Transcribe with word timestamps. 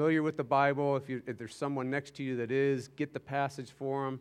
familiar 0.00 0.22
with 0.22 0.38
the 0.38 0.42
Bible, 0.42 0.96
if, 0.96 1.10
you, 1.10 1.20
if 1.26 1.36
there's 1.36 1.54
someone 1.54 1.90
next 1.90 2.14
to 2.14 2.22
you 2.22 2.34
that 2.34 2.50
is, 2.50 2.88
get 2.88 3.12
the 3.12 3.20
passage 3.20 3.70
for 3.70 4.06
them. 4.06 4.18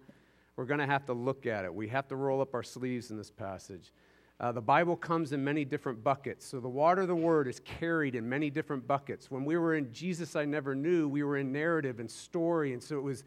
We're 0.57 0.65
going 0.65 0.81
to 0.81 0.85
have 0.85 1.05
to 1.05 1.13
look 1.13 1.45
at 1.45 1.63
it. 1.63 1.73
We 1.73 1.87
have 1.87 2.05
to 2.09 2.17
roll 2.17 2.41
up 2.41 2.53
our 2.53 2.63
sleeves 2.63 3.11
in 3.11 3.17
this 3.17 3.31
passage. 3.31 3.93
Uh, 4.42 4.51
the 4.51 4.59
Bible 4.59 4.97
comes 4.97 5.31
in 5.31 5.42
many 5.42 5.63
different 5.63 6.03
buckets. 6.03 6.45
So 6.45 6.59
the 6.59 6.67
water 6.67 7.03
of 7.03 7.07
the 7.07 7.15
Word 7.15 7.47
is 7.47 7.61
carried 7.61 8.15
in 8.15 8.27
many 8.27 8.50
different 8.50 8.88
buckets. 8.88 9.31
When 9.31 9.45
we 9.45 9.55
were 9.55 9.73
in 9.73 9.93
Jesus 9.93 10.36
I 10.36 10.43
Never 10.43 10.75
Knew, 10.75 11.07
we 11.07 11.23
were 11.23 11.38
in 11.38 11.54
narrative 11.54 12.02
and 12.02 12.11
story. 12.11 12.73
And 12.73 12.84
so 12.84 12.98
it 12.98 13.04
was, 13.04 13.23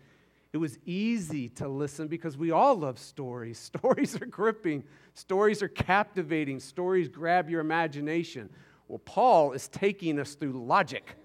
it 0.52 0.58
was 0.58 0.78
easy 0.84 1.48
to 1.48 1.66
listen 1.68 2.06
because 2.06 2.36
we 2.36 2.50
all 2.50 2.76
love 2.76 2.98
stories. 2.98 3.58
Stories 3.80 4.14
are 4.20 4.26
gripping, 4.26 4.84
stories 5.14 5.62
are 5.62 5.68
captivating, 5.68 6.60
stories 6.60 7.08
grab 7.08 7.48
your 7.48 7.62
imagination. 7.62 8.50
Well, 8.88 8.98
Paul 8.98 9.52
is 9.52 9.68
taking 9.68 10.18
us 10.18 10.34
through 10.34 10.62
logic. 10.66 11.16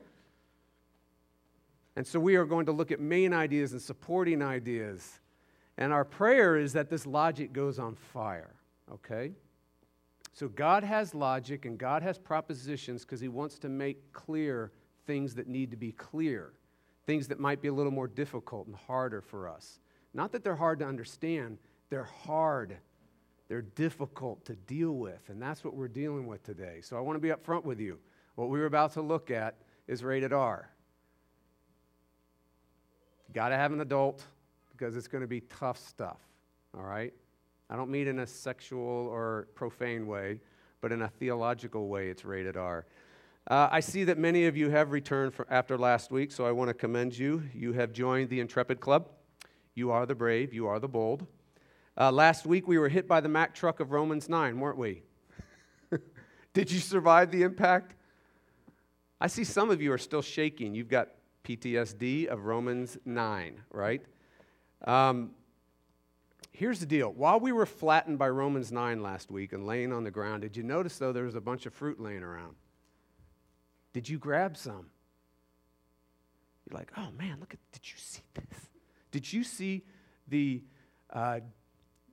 And 1.98 2.06
so 2.06 2.20
we 2.20 2.36
are 2.36 2.46
going 2.46 2.68
to 2.68 2.72
look 2.72 2.92
at 2.92 3.00
main 3.00 3.34
ideas 3.34 3.72
and 3.72 3.82
supporting 3.82 4.44
ideas. 4.44 5.20
And 5.80 5.92
our 5.92 6.06
prayer 6.06 6.56
is 6.56 6.74
that 6.74 6.92
this 6.92 7.08
logic 7.08 7.54
goes 7.54 7.80
on 7.80 7.96
fire, 7.96 8.54
okay? 8.94 9.32
So 10.32 10.48
God 10.48 10.84
has 10.84 11.16
logic 11.16 11.66
and 11.66 11.76
God 11.76 12.04
has 12.04 12.20
propositions 12.20 13.04
because 13.04 13.20
He 13.20 13.30
wants 13.30 13.58
to 13.58 13.70
make 13.70 14.14
clear 14.14 14.72
things 15.08 15.34
that 15.34 15.48
need 15.48 15.72
to 15.72 15.76
be 15.76 15.92
clear, 15.92 16.54
things 17.08 17.28
that 17.30 17.40
might 17.40 17.64
be 17.64 17.68
a 17.68 17.74
little 17.74 17.92
more 17.92 18.08
difficult 18.08 18.68
and 18.68 18.76
harder 18.76 19.20
for 19.20 19.50
us. 19.50 19.80
Not 20.14 20.32
that 20.34 20.44
they're 20.44 20.56
hard 20.56 20.78
to 20.80 20.86
understand, 20.86 21.58
they're 21.90 22.04
hard. 22.04 22.78
They're 23.48 23.64
difficult 23.64 24.46
to 24.46 24.56
deal 24.56 24.92
with, 24.92 25.30
and 25.30 25.42
that's 25.42 25.64
what 25.64 25.74
we're 25.74 25.88
dealing 25.88 26.28
with 26.28 26.44
today. 26.44 26.82
So 26.82 26.96
I 26.96 27.00
want 27.00 27.16
to 27.16 27.22
be 27.22 27.30
upfront 27.30 27.64
with 27.64 27.80
you. 27.80 27.98
What 28.36 28.50
we're 28.50 28.68
about 28.68 28.94
to 28.94 29.02
look 29.02 29.32
at 29.32 29.56
is 29.88 30.04
rated 30.04 30.32
R. 30.32 30.70
Got 33.34 33.50
to 33.50 33.56
have 33.56 33.74
an 33.74 33.82
adult 33.82 34.24
because 34.72 34.96
it's 34.96 35.08
going 35.08 35.22
to 35.22 35.28
be 35.28 35.42
tough 35.42 35.78
stuff, 35.78 36.20
all 36.76 36.84
right? 36.84 37.14
I 37.70 37.76
don't 37.76 37.90
mean 37.90 38.08
in 38.08 38.20
a 38.20 38.28
sexual 38.28 38.80
or 38.82 39.48
profane 39.56 40.08
way, 40.08 40.40
but 40.80 40.92
in 40.92 41.02
a 41.02 41.08
theological 41.08 41.90
way, 41.90 42.10
it's 42.10 42.24
rated 42.24 42.56
R. 42.56 42.86
Uh, 43.50 43.68
I 43.72 43.80
see 43.80 44.04
that 44.06 44.18
many 44.18 44.46
of 44.46 44.56
you 44.56 44.70
have 44.70 44.92
returned 44.92 45.34
after 45.50 45.78
last 45.78 46.12
week, 46.12 46.32
so 46.32 46.46
I 46.46 46.52
want 46.52 46.70
to 46.70 46.74
commend 46.74 47.18
you. 47.18 47.44
You 47.54 47.74
have 47.74 47.92
joined 47.92 48.30
the 48.30 48.40
Intrepid 48.40 48.80
Club. 48.80 49.10
You 49.74 49.92
are 49.92 50.06
the 50.06 50.16
brave, 50.16 50.54
you 50.54 50.68
are 50.68 50.80
the 50.80 50.88
bold. 50.88 51.26
Uh, 52.00 52.12
last 52.12 52.46
week, 52.46 52.68
we 52.68 52.78
were 52.78 52.90
hit 52.90 53.08
by 53.08 53.20
the 53.20 53.30
Mack 53.30 53.56
truck 53.56 53.80
of 53.80 53.92
Romans 53.92 54.30
9, 54.30 54.60
weren't 54.60 54.78
we? 54.78 55.02
Did 56.54 56.72
you 56.72 56.80
survive 56.80 57.32
the 57.32 57.44
impact? 57.44 57.96
I 59.20 59.28
see 59.28 59.44
some 59.44 59.70
of 59.70 59.82
you 59.82 59.92
are 59.92 59.98
still 59.98 60.22
shaking. 60.22 60.76
You've 60.76 60.90
got 60.90 61.10
PTSD 61.48 62.28
of 62.28 62.46
Romans 62.46 62.98
9, 63.06 63.62
right? 63.72 64.02
Um, 64.86 65.32
here's 66.52 66.80
the 66.80 66.86
deal. 66.86 67.12
While 67.12 67.40
we 67.40 67.54
were 67.54 67.66
flattened 67.66 68.20
by 68.20 68.28
Romans 68.28 68.72
9 68.72 69.02
last 69.02 69.32
week 69.32 69.54
and 69.54 69.66
laying 69.66 69.94
on 69.94 70.04
the 70.04 70.12
ground, 70.12 70.42
did 70.42 70.58
you 70.58 70.64
notice, 70.64 70.98
though, 70.98 71.14
there 71.14 71.24
was 71.24 71.36
a 71.36 71.42
bunch 71.42 71.66
of 71.66 71.74
fruit 71.74 72.02
laying 72.02 72.24
around? 72.24 72.56
Did 73.94 74.10
you 74.10 74.18
grab 74.18 74.58
some? 74.58 74.88
You're 76.70 76.78
like, 76.78 76.92
oh 76.98 77.10
man, 77.18 77.38
look 77.40 77.54
at, 77.54 77.60
did 77.72 77.90
you 77.90 77.98
see 77.98 78.22
this? 78.34 78.60
Did 79.12 79.32
you 79.32 79.44
see 79.44 79.86
the 80.28 80.62
uh, 81.14 81.40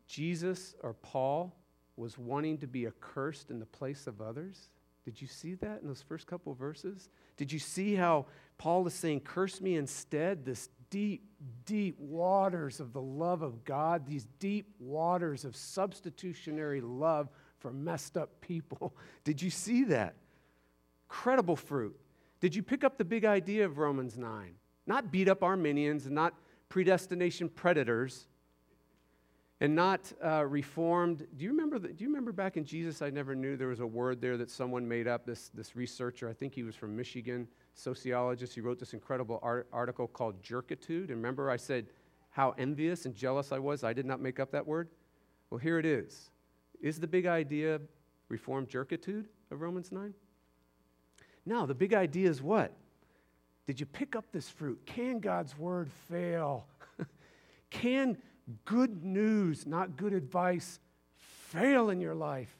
Jesus 0.07 0.77
or 0.81 0.95
Paul 0.95 1.57
was 1.97 2.17
wanting 2.19 2.59
to 2.59 2.69
be 2.69 2.87
accursed 2.87 3.51
in 3.51 3.59
the 3.59 3.67
place 3.67 4.07
of 4.07 4.21
others? 4.21 4.69
Did 5.05 5.21
you 5.21 5.27
see 5.27 5.55
that 5.55 5.83
in 5.83 5.89
those 5.89 6.03
first 6.03 6.27
couple 6.27 6.55
verses? 6.55 7.11
Did 7.37 7.53
you 7.53 7.59
see 7.59 7.95
how 7.95 8.27
Paul 8.65 8.87
is 8.87 8.95
saying, 8.95 9.21
Curse 9.21 9.61
me 9.61 9.77
instead? 9.77 10.47
This 10.47 10.71
deep, 10.89 11.29
deep 11.67 12.01
waters 12.01 12.81
of 12.81 12.95
the 12.95 13.03
love 13.03 13.43
of 13.43 13.63
God, 13.63 14.07
these 14.07 14.27
deep 14.39 14.75
waters 14.79 15.45
of 15.45 15.55
substitutionary 15.55 16.81
love 16.81 17.29
for 17.59 17.71
messed 17.75 18.17
up 18.17 18.41
people. 18.41 18.97
Did 19.25 19.43
you 19.43 19.51
see 19.51 19.85
that? 19.85 20.15
Incredible 21.11 21.57
fruit. 21.57 21.95
Did 22.41 22.55
you 22.55 22.63
pick 22.63 22.85
up 22.85 22.97
the 22.97 23.05
big 23.05 23.27
idea 23.27 23.67
of 23.67 23.77
Romans 23.77 24.17
9? 24.17 24.55
Not 24.87 25.13
beat 25.13 25.29
up 25.29 25.43
Arminians 25.43 26.07
and 26.07 26.15
not 26.15 26.33
predestination 26.71 27.51
predators 27.51 28.29
and 29.61 29.75
not 29.75 30.13
uh, 30.25 30.45
reformed. 30.45 31.27
Do 31.37 31.45
you 31.45 31.51
remember? 31.51 31.79
The, 31.79 31.89
do 31.89 32.05
you 32.05 32.09
remember 32.09 32.33
back 32.33 32.57
in 32.57 32.65
Jesus? 32.65 33.03
I 33.03 33.11
never 33.11 33.35
knew 33.35 33.57
there 33.57 33.69
was 33.69 33.81
a 33.81 33.87
word 33.87 34.21
there 34.21 34.37
that 34.37 34.51
someone 34.51 34.87
made 34.87 35.07
up. 35.07 35.25
This 35.25 35.51
this 35.55 35.77
researcher, 35.77 36.29
I 36.29 36.33
think 36.33 36.55
he 36.55 36.63
was 36.63 36.75
from 36.75 36.97
Michigan, 36.97 37.47
sociologist. 37.75 38.55
He 38.55 38.61
wrote 38.61 38.79
this 38.79 38.93
incredible 38.93 39.39
art, 39.43 39.69
article 39.73 40.09
called 40.09 40.43
jerkitude. 40.43 41.09
And 41.09 41.17
remember, 41.17 41.51
I 41.51 41.57
said 41.57 41.87
how 42.31 42.55
envious 42.59 43.07
and 43.07 43.15
jealous 43.15 43.53
I 43.53 43.59
was. 43.59 43.85
I 43.85 43.93
did 43.93 44.07
not 44.07 44.21
make 44.21 44.41
up 44.41 44.51
that 44.53 44.67
word. 44.67 44.89
Well, 45.51 45.59
here 45.59 45.79
it 45.79 45.87
is. 45.87 46.31
Is 46.81 46.99
the 46.99 47.07
big 47.07 47.27
idea 47.27 47.81
reformed 48.29 48.69
jerkitude 48.69 49.27
of 49.51 49.61
Romans 49.61 49.93
nine? 49.93 50.15
No, 51.47 51.67
the 51.67 51.75
big 51.75 51.95
idea 51.95 52.29
is 52.29 52.43
what? 52.43 52.73
Did 53.67 53.81
you 53.81 53.87
pick 53.87 54.17
up 54.17 54.27
this 54.33 54.49
fruit? 54.49 54.81
Can 54.85 55.21
God's 55.21 55.57
word 55.57 55.91
fail? 56.09 56.67
Can 57.71 58.19
good 58.65 59.05
news, 59.05 59.67
not 59.67 59.97
good 59.97 60.13
advice, 60.13 60.79
fail 61.17 61.91
in 61.91 62.01
your 62.01 62.15
life? 62.15 62.55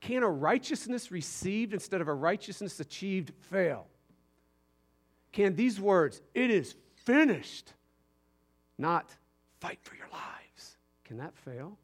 Can 0.00 0.22
a 0.22 0.28
righteousness 0.28 1.10
received 1.10 1.72
instead 1.72 2.00
of 2.00 2.08
a 2.08 2.14
righteousness 2.14 2.78
achieved 2.80 3.32
fail? 3.50 3.86
Can 5.32 5.56
these 5.56 5.80
words, 5.80 6.20
it 6.34 6.50
is 6.50 6.76
finished, 6.94 7.72
not 8.78 9.14
fight 9.60 9.78
for 9.82 9.96
your 9.96 10.08
lives, 10.12 10.76
can 11.04 11.16
that 11.18 11.36
fail? 11.38 11.78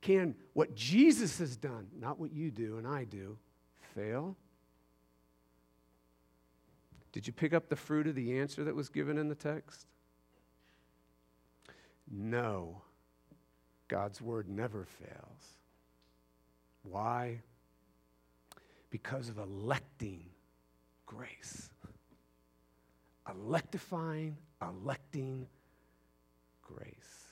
Can 0.00 0.34
what 0.52 0.74
Jesus 0.74 1.38
has 1.38 1.56
done, 1.56 1.86
not 1.98 2.18
what 2.18 2.32
you 2.32 2.50
do 2.50 2.76
and 2.76 2.86
I 2.86 3.04
do, 3.04 3.38
fail? 3.94 4.36
Did 7.12 7.26
you 7.26 7.32
pick 7.32 7.54
up 7.54 7.68
the 7.68 7.76
fruit 7.76 8.06
of 8.06 8.14
the 8.14 8.38
answer 8.38 8.64
that 8.64 8.74
was 8.74 8.88
given 8.88 9.16
in 9.16 9.28
the 9.28 9.34
text? 9.34 9.86
No, 12.10 12.82
God's 13.88 14.20
word 14.20 14.48
never 14.48 14.84
fails. 14.84 15.58
Why? 16.82 17.40
Because 18.90 19.28
of 19.28 19.38
electing 19.38 20.26
grace. 21.06 21.70
Electifying, 23.28 24.36
electing 24.60 25.46
grace. 26.62 27.24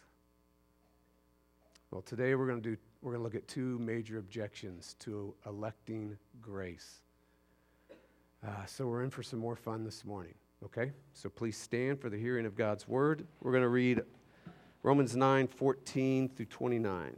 Well, 1.91 2.03
today 2.03 2.34
we're 2.34 2.47
going 2.47 2.62
to 2.62 2.71
do 2.71 2.77
we're 3.03 3.12
going 3.12 3.21
to 3.21 3.25
look 3.25 3.34
at 3.34 3.49
two 3.49 3.78
major 3.81 4.19
objections 4.19 4.94
to 5.00 5.34
electing 5.44 6.16
grace. 6.41 7.03
Uh, 8.47 8.65
so 8.65 8.87
we're 8.87 9.03
in 9.03 9.11
for 9.11 9.22
some 9.22 9.41
more 9.41 9.56
fun 9.56 9.84
this 9.84 10.05
morning, 10.05 10.34
okay? 10.65 10.93
So 11.15 11.28
please 11.28 11.56
stand 11.56 12.00
for 12.00 12.09
the 12.09 12.16
hearing 12.16 12.47
of 12.47 12.56
God's 12.56 12.87
word. 12.87 13.27
We're 13.41 13.50
going 13.50 13.62
to 13.62 13.69
read 13.69 14.03
Romans 14.84 15.15
9 15.15 15.47
14 15.47 16.28
through 16.28 16.47
29. 16.47 17.16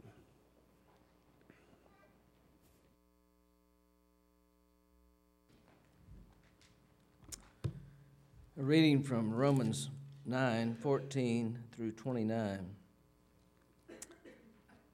A 8.57 8.63
reading 8.63 9.01
from 9.01 9.33
Romans 9.33 9.89
9 10.27 10.75
14 10.75 11.57
through 11.75 11.91
29. 11.93 12.59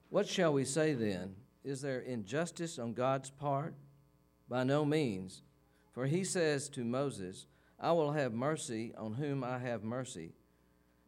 What 0.09 0.27
shall 0.27 0.53
we 0.53 0.63
say 0.63 0.93
then? 0.93 1.35
Is 1.65 1.81
there 1.81 1.99
injustice 1.99 2.79
on 2.79 2.93
God's 2.93 3.29
part? 3.29 3.73
By 4.47 4.63
no 4.63 4.85
means. 4.85 5.43
For 5.91 6.05
he 6.05 6.23
says 6.23 6.69
to 6.69 6.85
Moses, 6.85 7.47
I 7.77 7.91
will 7.91 8.13
have 8.13 8.31
mercy 8.31 8.93
on 8.97 9.13
whom 9.13 9.43
I 9.43 9.59
have 9.59 9.83
mercy 9.83 10.31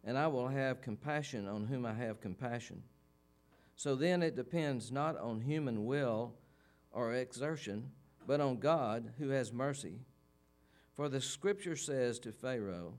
and 0.04 0.18
I 0.18 0.28
will 0.28 0.48
have 0.48 0.82
compassion 0.82 1.48
on 1.48 1.66
whom 1.66 1.86
I 1.86 1.94
have 1.94 2.22
compassion. 2.22 2.84
So 3.76 3.96
then 3.96 4.22
it 4.22 4.36
depends 4.36 4.92
not 4.92 5.18
on 5.18 5.42
human 5.42 5.86
will 5.86 6.34
or 6.92 7.14
exertion, 7.14 7.92
but 8.28 8.40
on 8.40 8.58
God 8.58 9.14
who 9.18 9.30
has 9.30 9.52
mercy. 9.52 10.00
For 10.96 11.10
the 11.10 11.22
scripture 11.22 11.76
says 11.76 12.20
to 12.20 12.32
Pharaoh, 12.32 12.94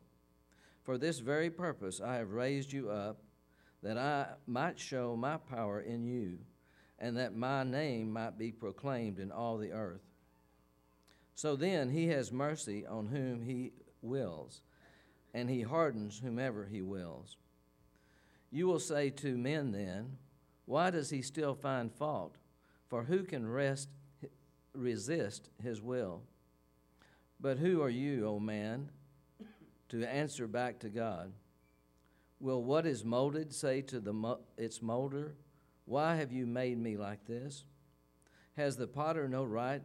For 0.83 0.99
this 0.99 1.21
very 1.21 1.51
purpose 1.51 2.01
I 2.01 2.17
have 2.17 2.33
raised 2.33 2.73
you 2.73 2.91
up, 2.91 3.19
that 3.83 3.99
I 3.99 4.27
might 4.47 4.79
show 4.79 5.15
my 5.15 5.37
power 5.37 5.81
in 5.81 6.05
you, 6.05 6.39
and 6.99 7.17
that 7.19 7.37
my 7.37 7.63
name 7.65 8.13
might 8.13 8.39
be 8.39 8.51
proclaimed 8.51 9.19
in 9.19 9.31
all 9.31 9.59
the 9.59 9.73
earth. 9.73 10.01
So 11.35 11.55
then 11.55 11.91
he 11.91 12.09
has 12.09 12.33
mercy 12.33 12.87
on 12.87 13.07
whom 13.07 13.43
he 13.43 13.73
wills 14.01 14.63
and 15.35 15.51
he 15.51 15.63
hardens 15.63 16.21
whomever 16.21 16.65
he 16.65 16.81
wills. 16.81 17.37
You 18.51 18.69
will 18.69 18.79
say 18.79 19.11
to 19.11 19.37
men 19.37 19.73
then, 19.73 20.17
Why 20.65 20.91
does 20.91 21.11
he 21.11 21.21
still 21.21 21.57
find 21.57 21.93
fault? 21.93 22.37
For 22.89 23.03
who 23.03 23.25
can 23.25 23.47
rest, 23.47 23.89
resist 24.73 25.51
his 25.61 25.83
will? 25.83 26.23
But 27.41 27.59
who 27.59 27.83
are 27.83 27.91
you, 27.91 28.27
O 28.29 28.39
man, 28.39 28.91
to 29.89 30.09
answer 30.09 30.47
back 30.47 30.79
to 30.79 30.89
God? 30.89 31.33
Will 32.39 32.63
what 32.63 32.87
is 32.87 33.05
molded 33.05 33.53
say 33.53 33.83
to 33.83 33.99
the 33.99 34.39
its 34.57 34.81
molder, 34.81 35.35
Why 35.85 36.15
have 36.15 36.31
you 36.33 36.47
made 36.47 36.79
me 36.79 36.97
like 36.97 37.27
this? 37.27 37.65
Has 38.57 38.77
the 38.77 38.87
potter 38.87 39.29
no 39.29 39.43
right 39.43 39.83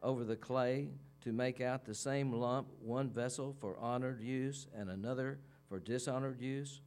over 0.00 0.22
the 0.22 0.36
clay 0.36 0.90
to 1.26 1.32
make 1.32 1.60
out 1.60 1.84
the 1.84 1.92
same 1.92 2.32
lump 2.32 2.68
one 2.80 3.10
vessel 3.10 3.52
for 3.58 3.76
honored 3.80 4.20
use 4.20 4.68
and 4.72 4.88
another 4.88 5.40
for 5.68 5.80
dishonored 5.80 6.40
use? 6.40 6.82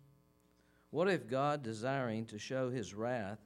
What 0.92 1.10
if 1.10 1.28
God, 1.28 1.62
desiring 1.62 2.26
to 2.28 2.40
show 2.40 2.70
his 2.70 2.94
wrath 2.94 3.40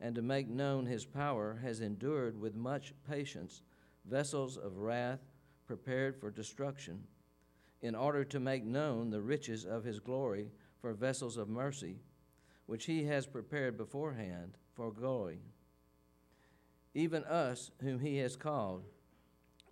and 0.00 0.12
to 0.16 0.22
make 0.22 0.48
known 0.48 0.86
his 0.86 1.04
power, 1.04 1.60
has 1.62 1.80
endured 1.80 2.36
with 2.36 2.56
much 2.56 2.94
patience 3.08 3.62
vessels 4.04 4.56
of 4.56 4.78
wrath 4.78 5.20
prepared 5.68 6.18
for 6.18 6.32
destruction, 6.32 7.04
in 7.80 7.94
order 7.94 8.24
to 8.24 8.40
make 8.40 8.64
known 8.64 9.10
the 9.10 9.22
riches 9.22 9.64
of 9.64 9.84
his 9.84 10.00
glory 10.00 10.50
for 10.80 10.92
vessels 10.94 11.36
of 11.36 11.48
mercy, 11.48 12.00
which 12.66 12.86
he 12.86 13.04
has 13.04 13.24
prepared 13.24 13.76
beforehand 13.76 14.58
for 14.74 14.90
glory? 14.90 15.38
Even 16.92 17.22
us, 17.22 17.70
whom 17.82 18.00
he 18.00 18.16
has 18.16 18.34
called, 18.34 18.82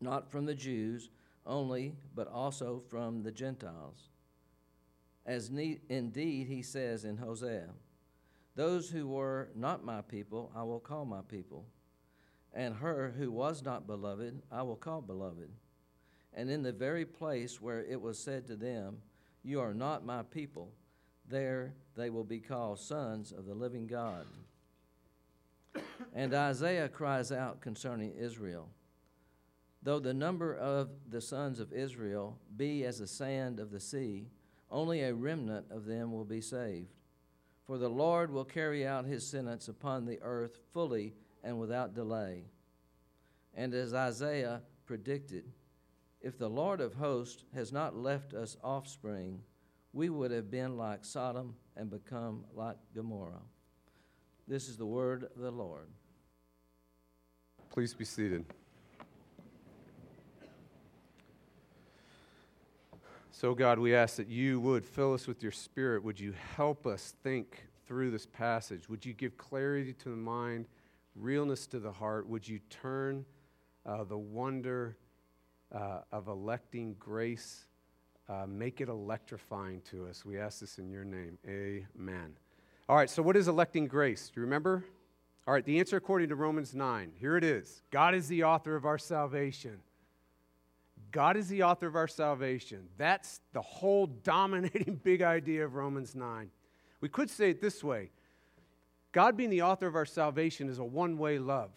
not 0.01 0.31
from 0.31 0.47
the 0.47 0.55
Jews 0.55 1.11
only, 1.47 1.95
but 2.15 2.29
also 2.29 2.83
from 2.89 3.23
the 3.23 3.33
Gentiles. 3.33 4.11
As 5.27 5.51
ne- 5.51 5.81
indeed 5.89 6.47
he 6.47 6.63
says 6.63 7.05
in 7.05 7.17
Hosea, 7.17 7.69
Those 8.55 8.91
who 8.91 9.09
were 9.09 9.51
not 9.55 9.85
my 9.85 10.03
people, 10.03 10.53
I 10.55 10.63
will 10.63 10.81
call 10.81 11.05
my 11.05 11.23
people, 11.23 11.67
and 12.53 12.77
her 12.77 13.15
who 13.17 13.31
was 13.31 13.63
not 13.63 13.87
beloved, 13.87 14.43
I 14.51 14.63
will 14.63 14.77
call 14.77 15.01
beloved. 15.01 15.51
And 16.35 16.51
in 16.51 16.63
the 16.63 16.73
very 16.73 17.05
place 17.05 17.61
where 17.61 17.85
it 17.85 18.01
was 18.01 18.19
said 18.19 18.47
to 18.47 18.57
them, 18.57 18.99
You 19.43 19.61
are 19.61 19.75
not 19.75 20.05
my 20.05 20.23
people, 20.23 20.73
there 21.29 21.75
they 21.97 22.11
will 22.11 22.25
be 22.25 22.41
called 22.41 22.79
sons 22.79 23.33
of 23.33 23.45
the 23.45 23.55
living 23.55 23.87
God. 23.87 24.27
And 26.15 26.33
Isaiah 26.33 26.89
cries 26.89 27.33
out 27.33 27.61
concerning 27.61 28.13
Israel 28.13 28.69
Though 29.83 30.01
the 30.01 30.15
number 30.15 30.55
of 30.55 30.91
the 31.09 31.21
sons 31.21 31.61
of 31.61 31.73
Israel 31.73 32.39
be 32.57 32.85
as 32.85 32.99
the 32.99 33.07
sand 33.07 33.61
of 33.61 33.71
the 33.71 33.81
sea, 33.81 34.29
only 34.71 35.03
a 35.03 35.15
remnant 35.15 35.67
of 35.71 35.87
them 35.87 36.13
will 36.13 36.25
be 36.25 36.41
saved. 36.41 36.95
For 37.65 37.79
the 37.79 37.89
Lord 37.89 38.31
will 38.31 38.45
carry 38.45 38.87
out 38.87 39.05
his 39.05 39.27
sentence 39.27 39.69
upon 39.69 40.05
the 40.05 40.19
earth 40.23 40.59
fully 40.73 41.15
and 41.45 41.59
without 41.59 41.95
delay. 41.95 42.45
And 43.55 43.75
as 43.75 43.95
Isaiah 43.95 44.63
predicted, 44.87 45.45
if 46.21 46.39
the 46.39 46.49
Lord 46.49 46.81
of 46.81 46.95
hosts 46.95 47.45
has 47.55 47.73
not 47.73 47.97
left 47.97 48.35
us 48.35 48.57
offspring, 48.65 49.41
we 49.93 50.09
would 50.09 50.31
have 50.31 50.51
been 50.51 50.77
like 50.77 51.05
Sodom 51.05 51.55
and 51.77 51.91
become 51.91 52.45
like 52.55 52.77
Gomorrah. 52.95 53.43
This 54.47 54.69
is 54.69 54.77
the 54.77 54.87
word 54.87 55.25
of 55.25 55.41
the 55.41 55.51
Lord. 55.51 55.89
Please 57.71 57.95
be 57.95 58.05
seated. 58.05 58.45
So, 63.41 63.55
God, 63.55 63.79
we 63.79 63.95
ask 63.95 64.17
that 64.17 64.27
you 64.27 64.59
would 64.59 64.85
fill 64.85 65.15
us 65.15 65.29
with 65.29 65.45
your 65.45 65.53
spirit. 65.53 66.03
Would 66.03 66.19
you 66.19 66.35
help 66.57 66.89
us 66.89 67.15
think 67.23 67.69
through 67.87 68.11
this 68.11 68.27
passage? 68.27 68.89
Would 68.89 69.07
you 69.07 69.13
give 69.13 69.37
clarity 69.37 69.93
to 69.93 70.09
the 70.09 70.17
mind, 70.17 70.67
realness 71.15 71.69
to 71.69 71.79
the 71.79 71.93
heart? 71.93 72.29
Would 72.29 72.49
you 72.49 72.59
turn 72.69 73.25
uh, 73.87 74.03
the 74.03 74.19
wonder 74.19 74.97
uh, 75.73 76.01
of 76.11 76.27
electing 76.27 76.97
grace, 76.99 77.67
uh, 78.29 78.47
make 78.49 78.81
it 78.81 78.89
electrifying 78.89 79.83
to 79.83 80.09
us? 80.09 80.25
We 80.25 80.37
ask 80.37 80.59
this 80.59 80.79
in 80.79 80.91
your 80.91 81.05
name. 81.05 81.39
Amen. 81.47 82.37
All 82.89 82.97
right, 82.97 83.09
so 83.09 83.23
what 83.23 83.37
is 83.37 83.47
electing 83.47 83.87
grace? 83.87 84.31
Do 84.35 84.41
you 84.41 84.47
remember? 84.47 84.85
All 85.47 85.55
right, 85.55 85.65
the 85.65 85.79
answer 85.79 85.97
according 85.97 86.31
to 86.31 86.35
Romans 86.35 86.75
9. 86.75 87.13
Here 87.15 87.37
it 87.37 87.45
is 87.45 87.83
God 87.93 88.17
is 88.17 88.27
the 88.27 88.43
author 88.43 88.75
of 88.75 88.85
our 88.85 88.99
salvation. 88.99 89.79
God 91.11 91.37
is 91.37 91.49
the 91.49 91.63
author 91.63 91.87
of 91.87 91.97
our 91.97 92.09
salvation. 92.09 92.89
That's 92.99 93.41
the 93.53 93.63
whole 93.63 94.07
dominating 94.07 94.97
big 95.03 95.23
idea 95.23 95.65
of 95.65 95.75
Romans 95.75 96.15
9. 96.15 96.51
We 97.01 97.09
could 97.09 97.31
say 97.31 97.51
it 97.51 97.61
this 97.61 97.83
way 97.83 98.11
God 99.13 99.37
being 99.37 99.51
the 99.51 99.63
author 99.63 99.87
of 99.87 99.97
our 99.97 100.07
salvation 100.07 100.69
is 100.69 100.79
a 100.79 100.85
one 100.85 101.17
way 101.19 101.39
love. 101.39 101.71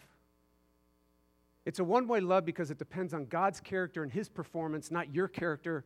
It's 1.64 1.78
a 1.78 1.84
one 1.84 2.08
way 2.08 2.20
love 2.20 2.44
because 2.44 2.70
it 2.70 2.78
depends 2.78 3.14
on 3.14 3.26
God's 3.26 3.60
character 3.60 4.02
and 4.02 4.12
his 4.12 4.28
performance, 4.28 4.90
not 4.90 5.14
your 5.14 5.28
character 5.28 5.84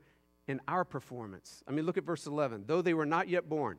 and 0.49 0.61
our 0.67 0.85
performance. 0.85 1.63
I 1.69 1.73
mean, 1.73 1.85
look 1.85 1.99
at 1.99 2.05
verse 2.05 2.27
11. 2.27 2.65
Though 2.67 2.83
they 2.83 2.95
were 2.95 3.07
not 3.07 3.29
yet 3.29 3.49
born, 3.49 3.79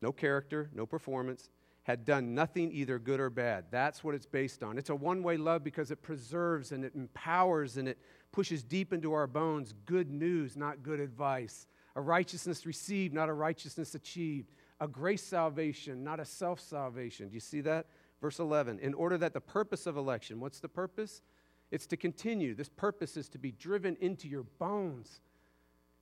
no 0.00 0.12
character, 0.12 0.68
no 0.74 0.86
performance, 0.86 1.50
had 1.84 2.04
done 2.04 2.34
nothing 2.34 2.70
either 2.72 2.98
good 2.98 3.18
or 3.18 3.30
bad. 3.30 3.64
That's 3.70 4.04
what 4.04 4.14
it's 4.14 4.26
based 4.26 4.62
on. 4.62 4.78
It's 4.78 4.90
a 4.90 4.94
one 4.94 5.22
way 5.22 5.36
love 5.36 5.64
because 5.64 5.90
it 5.90 6.02
preserves 6.02 6.72
and 6.72 6.84
it 6.84 6.94
empowers 6.94 7.76
and 7.76 7.88
it 7.88 7.98
pushes 8.30 8.62
deep 8.62 8.92
into 8.92 9.12
our 9.12 9.26
bones 9.26 9.74
good 9.84 10.10
news, 10.10 10.56
not 10.56 10.82
good 10.82 11.00
advice. 11.00 11.66
A 11.96 12.00
righteousness 12.00 12.64
received, 12.66 13.12
not 13.12 13.28
a 13.28 13.32
righteousness 13.32 13.94
achieved. 13.94 14.52
A 14.80 14.88
grace 14.88 15.22
salvation, 15.22 16.04
not 16.04 16.20
a 16.20 16.24
self 16.24 16.60
salvation. 16.60 17.28
Do 17.28 17.34
you 17.34 17.40
see 17.40 17.60
that? 17.62 17.86
Verse 18.20 18.38
11. 18.38 18.78
In 18.78 18.94
order 18.94 19.18
that 19.18 19.34
the 19.34 19.40
purpose 19.40 19.86
of 19.86 19.96
election, 19.96 20.38
what's 20.40 20.60
the 20.60 20.68
purpose? 20.68 21.20
It's 21.72 21.86
to 21.86 21.96
continue. 21.96 22.54
This 22.54 22.68
purpose 22.68 23.16
is 23.16 23.28
to 23.30 23.38
be 23.38 23.50
driven 23.50 23.96
into 24.00 24.28
your 24.28 24.44
bones, 24.58 25.20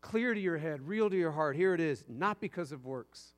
clear 0.02 0.34
to 0.34 0.40
your 0.40 0.58
head, 0.58 0.86
real 0.86 1.08
to 1.08 1.16
your 1.16 1.30
heart. 1.30 1.56
Here 1.56 1.74
it 1.74 1.80
is, 1.80 2.04
not 2.08 2.40
because 2.40 2.72
of 2.72 2.84
works 2.84 3.34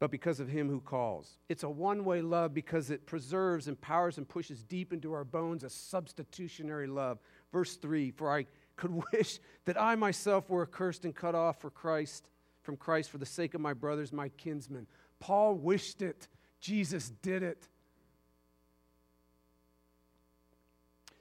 but 0.00 0.10
because 0.10 0.40
of 0.40 0.48
him 0.48 0.68
who 0.68 0.80
calls. 0.80 1.38
It's 1.48 1.62
a 1.62 1.68
one 1.68 2.04
way 2.04 2.20
love 2.20 2.52
because 2.52 2.90
it 2.90 3.06
preserves, 3.06 3.68
empowers, 3.68 4.18
and 4.18 4.28
pushes 4.28 4.62
deep 4.62 4.92
into 4.92 5.12
our 5.12 5.24
bones 5.24 5.64
a 5.64 5.70
substitutionary 5.70 6.86
love. 6.86 7.18
Verse 7.52 7.76
3 7.76 8.10
For 8.10 8.30
I 8.30 8.46
could 8.76 9.02
wish 9.12 9.38
that 9.64 9.80
I 9.80 9.94
myself 9.94 10.50
were 10.50 10.62
accursed 10.62 11.04
and 11.04 11.14
cut 11.14 11.34
off 11.34 11.60
for 11.60 11.70
Christ, 11.70 12.28
from 12.62 12.76
Christ 12.76 13.10
for 13.10 13.18
the 13.18 13.26
sake 13.26 13.54
of 13.54 13.60
my 13.60 13.72
brothers, 13.72 14.12
my 14.12 14.28
kinsmen. 14.30 14.86
Paul 15.20 15.54
wished 15.54 16.02
it, 16.02 16.28
Jesus 16.60 17.10
did 17.22 17.42
it. 17.42 17.68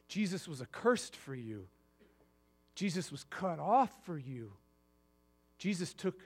Jesus 0.08 0.48
was 0.48 0.62
accursed 0.62 1.16
for 1.16 1.34
you. 1.34 1.68
Jesus 2.76 3.12
was 3.12 3.24
cut 3.24 3.60
off 3.60 3.92
for 4.04 4.18
you. 4.18 4.52
Jesus 5.58 5.94
took 5.94 6.20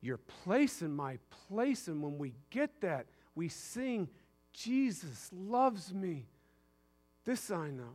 your 0.00 0.18
place 0.18 0.82
in 0.82 0.94
my 0.94 1.18
place. 1.48 1.88
And 1.88 2.02
when 2.02 2.18
we 2.18 2.34
get 2.50 2.80
that, 2.80 3.06
we 3.34 3.48
sing, 3.48 4.08
Jesus 4.52 5.30
loves 5.32 5.92
me. 5.92 6.26
This 7.24 7.50
I 7.50 7.68
know. 7.68 7.94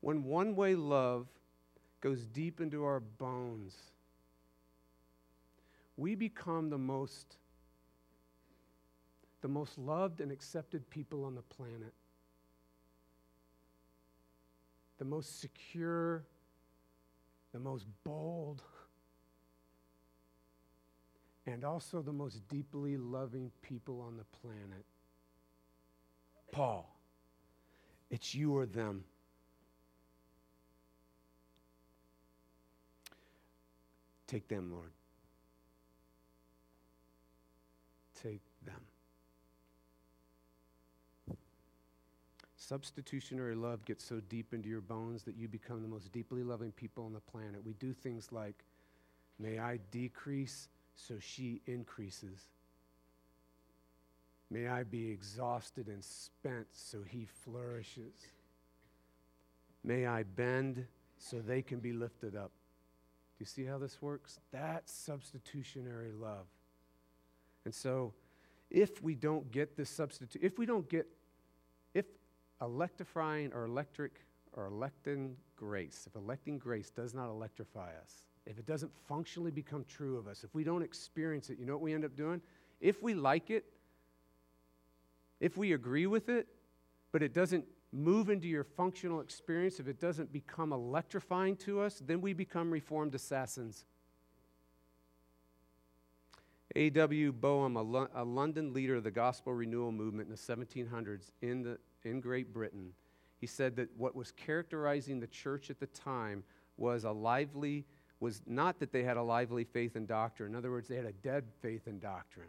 When 0.00 0.24
one 0.24 0.54
way 0.54 0.74
love 0.74 1.26
goes 2.00 2.24
deep 2.26 2.60
into 2.60 2.84
our 2.84 3.00
bones, 3.00 3.74
we 5.96 6.14
become 6.14 6.70
the 6.70 6.78
most 6.78 7.36
the 9.40 9.48
most 9.48 9.78
loved 9.78 10.20
and 10.20 10.32
accepted 10.32 10.88
people 10.90 11.24
on 11.24 11.34
the 11.34 11.42
planet. 11.42 11.92
The 14.98 15.04
most 15.04 15.40
secure, 15.40 16.24
the 17.52 17.58
most 17.58 17.86
bold, 18.04 18.62
and 21.46 21.64
also 21.64 22.02
the 22.02 22.12
most 22.12 22.46
deeply 22.48 22.96
loving 22.96 23.50
people 23.62 24.00
on 24.00 24.16
the 24.16 24.24
planet. 24.42 24.84
Paul, 26.52 26.94
it's 28.10 28.34
you 28.34 28.56
or 28.56 28.66
them. 28.66 29.04
Take 34.26 34.46
them, 34.48 34.70
Lord. 34.70 34.90
Take 38.22 38.42
them. 38.66 38.80
Substitutionary 42.68 43.54
love 43.54 43.82
gets 43.86 44.04
so 44.04 44.20
deep 44.28 44.52
into 44.52 44.68
your 44.68 44.82
bones 44.82 45.22
that 45.22 45.38
you 45.38 45.48
become 45.48 45.80
the 45.80 45.88
most 45.88 46.12
deeply 46.12 46.42
loving 46.42 46.70
people 46.70 47.02
on 47.02 47.14
the 47.14 47.20
planet. 47.20 47.64
We 47.64 47.72
do 47.72 47.94
things 47.94 48.28
like, 48.30 48.62
may 49.38 49.58
I 49.58 49.78
decrease 49.90 50.68
so 50.94 51.14
she 51.18 51.62
increases. 51.64 52.40
May 54.50 54.68
I 54.68 54.82
be 54.82 55.10
exhausted 55.10 55.86
and 55.86 56.04
spent 56.04 56.66
so 56.72 56.98
he 57.08 57.26
flourishes. 57.42 58.12
May 59.82 60.04
I 60.04 60.24
bend 60.24 60.84
so 61.16 61.38
they 61.38 61.62
can 61.62 61.78
be 61.78 61.94
lifted 61.94 62.36
up. 62.36 62.50
Do 63.38 63.40
you 63.40 63.46
see 63.46 63.64
how 63.64 63.78
this 63.78 64.02
works? 64.02 64.40
That's 64.52 64.92
substitutionary 64.92 66.12
love. 66.12 66.44
And 67.64 67.74
so, 67.74 68.12
if 68.70 69.02
we 69.02 69.14
don't 69.14 69.50
get 69.50 69.74
this 69.74 69.88
substitute, 69.88 70.42
if 70.42 70.58
we 70.58 70.66
don't 70.66 70.86
get 70.86 71.06
electrifying 72.60 73.52
or 73.52 73.64
electric 73.64 74.12
or 74.54 74.66
electing 74.66 75.36
grace, 75.56 76.06
if 76.06 76.16
electing 76.16 76.58
grace 76.58 76.90
does 76.90 77.14
not 77.14 77.28
electrify 77.28 77.90
us, 78.02 78.24
if 78.46 78.58
it 78.58 78.66
doesn't 78.66 78.92
functionally 79.06 79.50
become 79.50 79.84
true 79.84 80.16
of 80.16 80.26
us, 80.26 80.42
if 80.42 80.54
we 80.54 80.64
don't 80.64 80.82
experience 80.82 81.50
it, 81.50 81.58
you 81.58 81.66
know 81.66 81.74
what 81.74 81.82
we 81.82 81.92
end 81.92 82.04
up 82.04 82.16
doing? 82.16 82.40
If 82.80 83.02
we 83.02 83.14
like 83.14 83.50
it, 83.50 83.64
if 85.40 85.56
we 85.56 85.72
agree 85.72 86.06
with 86.06 86.28
it, 86.28 86.48
but 87.12 87.22
it 87.22 87.34
doesn't 87.34 87.64
move 87.92 88.28
into 88.28 88.48
your 88.48 88.64
functional 88.64 89.20
experience, 89.20 89.80
if 89.80 89.88
it 89.88 90.00
doesn't 90.00 90.32
become 90.32 90.72
electrifying 90.72 91.56
to 91.56 91.80
us, 91.80 92.02
then 92.04 92.20
we 92.20 92.32
become 92.32 92.70
reformed 92.70 93.14
assassins. 93.14 93.84
A.W. 96.76 97.32
Boehm, 97.32 97.76
a, 97.76 97.82
Lo- 97.82 98.08
a 98.14 98.24
London 98.24 98.72
leader 98.74 98.96
of 98.96 99.04
the 99.04 99.10
gospel 99.10 99.54
renewal 99.54 99.90
movement 99.90 100.28
in 100.28 100.32
the 100.32 100.36
1700s 100.36 101.30
in, 101.40 101.62
the, 101.62 101.78
in 102.08 102.20
Great 102.20 102.52
Britain, 102.52 102.92
he 103.38 103.46
said 103.46 103.76
that 103.76 103.88
what 103.96 104.16
was 104.16 104.32
characterizing 104.32 105.20
the 105.20 105.26
church 105.26 105.70
at 105.70 105.78
the 105.78 105.86
time 105.86 106.42
was 106.76 107.04
a 107.04 107.10
lively, 107.10 107.84
was 108.20 108.42
not 108.46 108.80
that 108.80 108.92
they 108.92 109.04
had 109.04 109.16
a 109.16 109.22
lively 109.22 109.64
faith 109.64 109.96
in 109.96 110.06
doctrine. 110.06 110.50
In 110.50 110.56
other 110.56 110.70
words, 110.70 110.88
they 110.88 110.96
had 110.96 111.04
a 111.04 111.12
dead 111.12 111.44
faith 111.60 111.86
in 111.86 112.00
doctrine. 112.00 112.48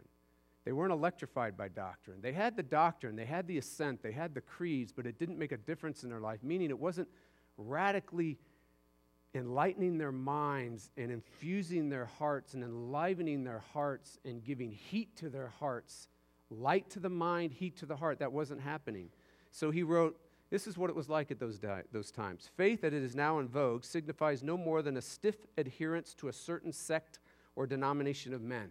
They 0.64 0.72
weren't 0.72 0.92
electrified 0.92 1.56
by 1.56 1.68
doctrine. 1.68 2.18
They 2.20 2.32
had 2.32 2.56
the 2.56 2.62
doctrine, 2.62 3.16
they 3.16 3.24
had 3.24 3.46
the 3.46 3.58
assent, 3.58 4.02
they 4.02 4.12
had 4.12 4.34
the 4.34 4.40
creeds, 4.40 4.92
but 4.92 5.06
it 5.06 5.18
didn't 5.18 5.38
make 5.38 5.52
a 5.52 5.56
difference 5.56 6.02
in 6.02 6.10
their 6.10 6.20
life, 6.20 6.40
meaning 6.42 6.70
it 6.70 6.78
wasn't 6.78 7.08
radically 7.56 8.38
enlightening 9.34 9.96
their 9.96 10.12
minds 10.12 10.90
and 10.96 11.10
infusing 11.10 11.88
their 11.88 12.06
hearts 12.06 12.54
and 12.54 12.64
enlivening 12.64 13.44
their 13.44 13.62
hearts 13.72 14.18
and 14.24 14.44
giving 14.44 14.70
heat 14.70 15.16
to 15.16 15.28
their 15.28 15.52
hearts, 15.60 16.08
light 16.50 16.90
to 16.90 17.00
the 17.00 17.08
mind, 17.08 17.52
heat 17.52 17.76
to 17.76 17.86
the 17.86 17.96
heart. 17.96 18.18
That 18.18 18.32
wasn't 18.32 18.60
happening. 18.60 19.08
So 19.50 19.70
he 19.70 19.82
wrote, 19.82 20.18
this 20.50 20.66
is 20.66 20.76
what 20.76 20.90
it 20.90 20.96
was 20.96 21.08
like 21.08 21.30
at 21.30 21.38
those, 21.38 21.58
di- 21.58 21.82
those 21.92 22.10
times. 22.10 22.50
Faith, 22.56 22.80
that 22.82 22.92
it 22.92 23.02
is 23.02 23.14
now 23.14 23.38
in 23.38 23.48
vogue, 23.48 23.84
signifies 23.84 24.42
no 24.42 24.56
more 24.56 24.82
than 24.82 24.96
a 24.96 25.02
stiff 25.02 25.36
adherence 25.56 26.12
to 26.14 26.28
a 26.28 26.32
certain 26.32 26.72
sect 26.72 27.20
or 27.54 27.66
denomination 27.66 28.34
of 28.34 28.42
men, 28.42 28.70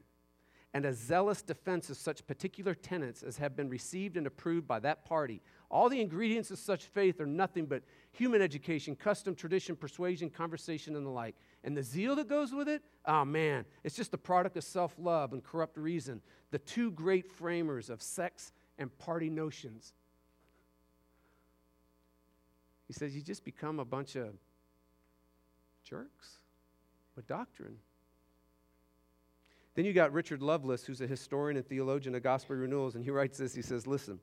and 0.73 0.85
a 0.85 0.93
zealous 0.93 1.41
defense 1.41 1.89
of 1.89 1.97
such 1.97 2.25
particular 2.27 2.75
tenets 2.75 3.23
as 3.23 3.37
have 3.37 3.55
been 3.55 3.69
received 3.69 4.17
and 4.17 4.27
approved 4.27 4.67
by 4.67 4.79
that 4.79 5.05
party. 5.05 5.41
All 5.71 5.89
the 5.89 6.01
ingredients 6.01 6.51
of 6.51 6.59
such 6.59 6.85
faith 6.85 7.21
are 7.21 7.25
nothing 7.25 7.65
but 7.65 7.83
human 8.11 8.41
education, 8.41 8.95
custom, 8.95 9.35
tradition, 9.35 9.75
persuasion, 9.75 10.29
conversation, 10.29 10.95
and 10.95 11.05
the 11.05 11.11
like. 11.11 11.35
And 11.63 11.77
the 11.77 11.83
zeal 11.83 12.15
that 12.15 12.27
goes 12.27 12.53
with 12.53 12.67
it, 12.67 12.83
oh 13.05 13.25
man, 13.25 13.65
it's 13.83 13.95
just 13.95 14.11
the 14.11 14.17
product 14.17 14.57
of 14.57 14.63
self 14.63 14.95
love 14.97 15.33
and 15.33 15.43
corrupt 15.43 15.77
reason, 15.77 16.21
the 16.51 16.59
two 16.59 16.91
great 16.91 17.31
framers 17.31 17.89
of 17.89 18.01
sects 18.01 18.51
and 18.77 18.95
party 18.97 19.29
notions. 19.29 19.93
He 22.89 22.93
says, 22.93 23.15
You 23.15 23.21
just 23.21 23.45
become 23.45 23.79
a 23.79 23.85
bunch 23.85 24.15
of 24.15 24.33
jerks 25.83 26.39
with 27.15 27.27
doctrine. 27.27 27.77
Then 29.75 29.85
you 29.85 29.93
got 29.93 30.11
Richard 30.11 30.41
Lovelace, 30.41 30.83
who's 30.83 30.99
a 30.99 31.07
historian 31.07 31.55
and 31.55 31.65
theologian 31.65 32.15
of 32.15 32.23
gospel 32.23 32.55
renewals, 32.55 32.95
and 32.95 33.03
he 33.03 33.11
writes 33.11 33.37
this. 33.37 33.53
He 33.53 33.61
says, 33.61 33.85
Listen, 33.85 34.19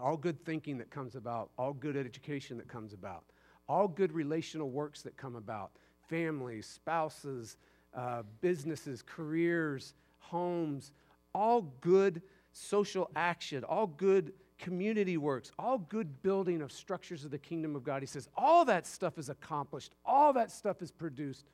all 0.00 0.16
good 0.16 0.42
thinking 0.46 0.78
that 0.78 0.90
comes 0.90 1.14
about, 1.14 1.50
all 1.58 1.74
good 1.74 1.94
education 1.94 2.56
that 2.56 2.68
comes 2.68 2.94
about, 2.94 3.24
all 3.68 3.86
good 3.86 4.12
relational 4.12 4.70
works 4.70 5.02
that 5.02 5.18
come 5.18 5.36
about, 5.36 5.72
families, 6.08 6.66
spouses, 6.66 7.58
uh, 7.94 8.22
businesses, 8.40 9.02
careers, 9.02 9.92
homes, 10.20 10.92
all 11.34 11.62
good 11.82 12.22
social 12.52 13.10
action, 13.14 13.62
all 13.62 13.86
good 13.86 14.32
community 14.60 15.16
works, 15.16 15.50
all 15.58 15.78
good 15.78 16.22
building 16.22 16.62
of 16.62 16.70
structures 16.70 17.24
of 17.24 17.30
the 17.30 17.38
kingdom 17.38 17.74
of 17.74 17.82
God. 17.82 18.02
He 18.02 18.06
says, 18.06 18.28
all 18.36 18.64
that 18.66 18.86
stuff 18.86 19.18
is 19.18 19.28
accomplished, 19.28 19.92
all 20.04 20.32
that 20.34 20.50
stuff 20.50 20.82
is 20.82 20.92
produced 20.92 21.46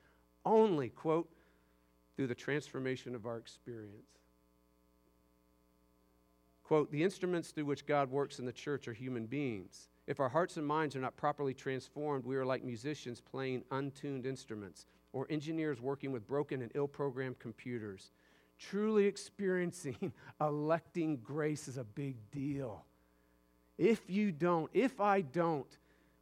only, 0.44 0.90
quote, 0.90 1.28
through 2.16 2.26
the 2.26 2.34
transformation 2.34 3.14
of 3.14 3.26
our 3.26 3.38
experience. 3.38 4.06
Quote, 6.64 6.90
the 6.90 7.02
instruments 7.02 7.50
through 7.50 7.66
which 7.66 7.86
God 7.86 8.10
works 8.10 8.40
in 8.40 8.44
the 8.44 8.52
church 8.52 8.88
are 8.88 8.92
human 8.92 9.26
beings. 9.26 9.88
If 10.08 10.18
our 10.18 10.28
hearts 10.28 10.56
and 10.56 10.66
minds 10.66 10.96
are 10.96 11.00
not 11.00 11.16
properly 11.16 11.54
transformed, 11.54 12.25
we 12.25 12.36
are 12.36 12.44
like 12.44 12.64
musicians 12.64 13.20
playing 13.20 13.62
untuned 13.70 14.26
instruments 14.26 14.86
or 15.12 15.26
engineers 15.30 15.80
working 15.80 16.10
with 16.10 16.26
broken 16.26 16.62
and 16.62 16.72
ill 16.75 16.88
programmed 16.88 17.38
computers. 17.38 18.10
Truly 18.58 19.06
experiencing 19.06 20.12
electing 20.40 21.18
grace 21.18 21.68
is 21.68 21.76
a 21.76 21.84
big 21.84 22.16
deal. 22.30 22.84
If 23.78 24.09
you 24.09 24.33
don't, 24.33 24.71
if 24.73 25.00
I 25.00 25.21
don't, 25.21 25.66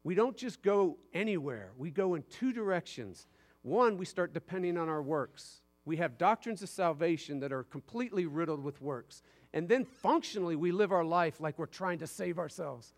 we 0.02 0.14
don't 0.14 0.36
just 0.36 0.62
go 0.62 0.98
anywhere. 1.12 1.70
We 1.78 1.90
go 1.90 2.14
in 2.14 2.24
two 2.24 2.52
directions. 2.52 3.26
One, 3.62 3.96
we 3.96 4.04
start 4.04 4.34
depending 4.34 4.76
on 4.76 4.88
our 4.88 5.02
works. 5.02 5.62
We 5.84 5.96
have 5.96 6.18
doctrines 6.18 6.62
of 6.62 6.68
salvation 6.68 7.40
that 7.40 7.52
are 7.52 7.62
completely 7.64 8.26
riddled 8.26 8.62
with 8.62 8.80
works. 8.82 9.22
And 9.52 9.68
then 9.68 9.84
functionally, 9.84 10.56
we 10.56 10.72
live 10.72 10.92
our 10.92 11.04
life 11.04 11.40
like 11.40 11.58
we're 11.58 11.66
trying 11.66 11.98
to 12.00 12.06
save 12.06 12.38
ourselves. 12.38 12.92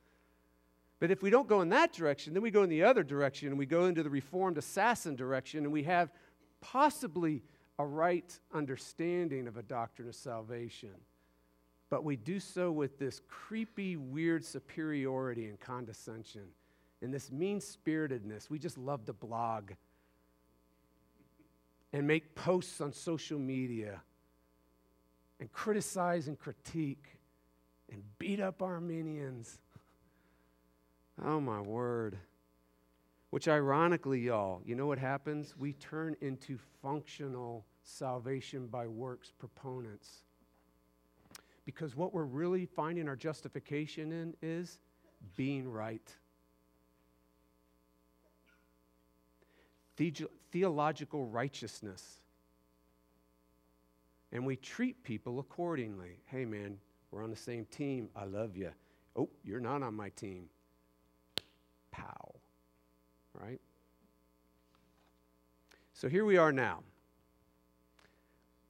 But 0.98 1.10
if 1.10 1.22
we 1.22 1.30
don't 1.30 1.48
go 1.48 1.60
in 1.60 1.68
that 1.70 1.92
direction, 1.92 2.32
then 2.32 2.42
we 2.42 2.50
go 2.50 2.62
in 2.62 2.70
the 2.70 2.82
other 2.82 3.02
direction 3.02 3.48
and 3.48 3.58
we 3.58 3.66
go 3.66 3.84
into 3.84 4.02
the 4.02 4.10
reformed 4.10 4.56
assassin 4.56 5.14
direction 5.14 5.64
and 5.64 5.72
we 5.72 5.82
have 5.82 6.10
possibly 6.60 7.42
a 7.78 7.84
right 7.84 8.38
understanding 8.54 9.46
of 9.46 9.56
a 9.56 9.62
doctrine 9.62 10.08
of 10.08 10.14
salvation. 10.14 10.94
But 11.88 12.04
we 12.04 12.16
do 12.16 12.40
so 12.40 12.72
with 12.72 12.98
this 12.98 13.20
creepy, 13.28 13.96
weird 13.96 14.44
superiority 14.44 15.46
and 15.46 15.58
condescension 15.60 16.48
and 17.02 17.12
this 17.12 17.30
mean 17.30 17.60
spiritedness. 17.60 18.50
We 18.50 18.58
just 18.58 18.78
love 18.78 19.04
to 19.06 19.12
blog 19.12 19.72
and 21.92 22.06
make 22.06 22.34
posts 22.34 22.80
on 22.80 22.92
social 22.92 23.38
media 23.38 24.00
and 25.38 25.52
criticize 25.52 26.28
and 26.28 26.38
critique 26.38 27.06
and 27.92 28.02
beat 28.18 28.40
up 28.40 28.62
Arminians. 28.62 29.58
Oh, 31.24 31.40
my 31.40 31.60
word. 31.60 32.18
Which, 33.30 33.48
ironically, 33.48 34.20
y'all, 34.20 34.62
you 34.64 34.74
know 34.74 34.86
what 34.86 34.98
happens? 34.98 35.54
We 35.56 35.74
turn 35.74 36.16
into 36.20 36.58
functional 36.82 37.64
salvation 37.82 38.66
by 38.66 38.86
works 38.86 39.32
proponents. 39.38 40.22
Because 41.66 41.96
what 41.96 42.14
we're 42.14 42.24
really 42.24 42.64
finding 42.64 43.08
our 43.08 43.16
justification 43.16 44.12
in 44.12 44.34
is 44.40 44.78
being 45.36 45.70
right. 45.70 46.14
The- 49.96 50.30
theological 50.52 51.26
righteousness. 51.26 52.20
And 54.32 54.46
we 54.46 54.56
treat 54.56 55.02
people 55.02 55.40
accordingly. 55.40 56.20
Hey, 56.26 56.44
man, 56.44 56.78
we're 57.10 57.24
on 57.24 57.30
the 57.30 57.36
same 57.36 57.64
team. 57.66 58.08
I 58.14 58.24
love 58.24 58.56
you. 58.56 58.70
Oh, 59.16 59.28
you're 59.44 59.60
not 59.60 59.82
on 59.82 59.94
my 59.94 60.10
team. 60.10 60.48
Pow. 61.90 62.34
Right? 63.34 63.60
So 65.94 66.08
here 66.08 66.24
we 66.24 66.36
are 66.36 66.52
now. 66.52 66.82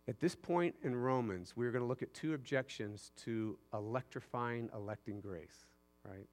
At 0.08 0.20
this 0.20 0.36
point 0.36 0.74
in 0.84 0.94
Romans, 0.94 1.54
we're 1.56 1.72
going 1.72 1.82
to 1.82 1.88
look 1.88 2.02
at 2.02 2.14
two 2.14 2.34
objections 2.34 3.10
to 3.24 3.58
electrifying 3.74 4.70
electing 4.72 5.20
grace, 5.20 5.66
right? 6.04 6.28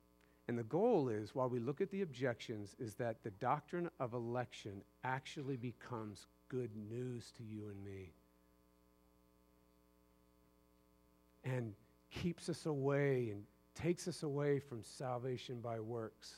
And 0.48 0.58
the 0.58 0.63
goal 0.63 1.10
is, 1.10 1.34
while 1.34 1.50
we 1.50 1.60
look 1.60 1.82
at 1.82 1.89
the 1.89 2.01
objections, 2.01 2.75
is 2.77 2.96
that 2.96 3.24
the 3.24 3.32
doctrine 3.32 3.89
of 4.00 4.13
election 4.13 4.84
actually 5.03 5.58
becomes 5.58 6.27
good 6.50 6.70
news 6.89 7.32
to 7.38 7.44
you 7.44 7.70
and 7.70 7.84
me. 7.84 8.13
And 11.44 11.74
keeps 12.12 12.50
us 12.50 12.68
away 12.68 13.30
and 13.32 13.44
takes 13.74 14.08
us 14.08 14.22
away 14.22 14.60
from 14.60 14.84
salvation 14.84 15.62
by 15.62 15.80
works. 15.80 16.36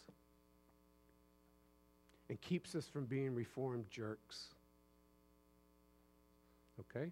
And 2.30 2.40
keeps 2.40 2.76
us 2.76 2.88
from 2.88 3.06
being 3.06 3.36
reformed 3.36 3.90
jerks. 3.90 4.48
Okay? 6.80 7.12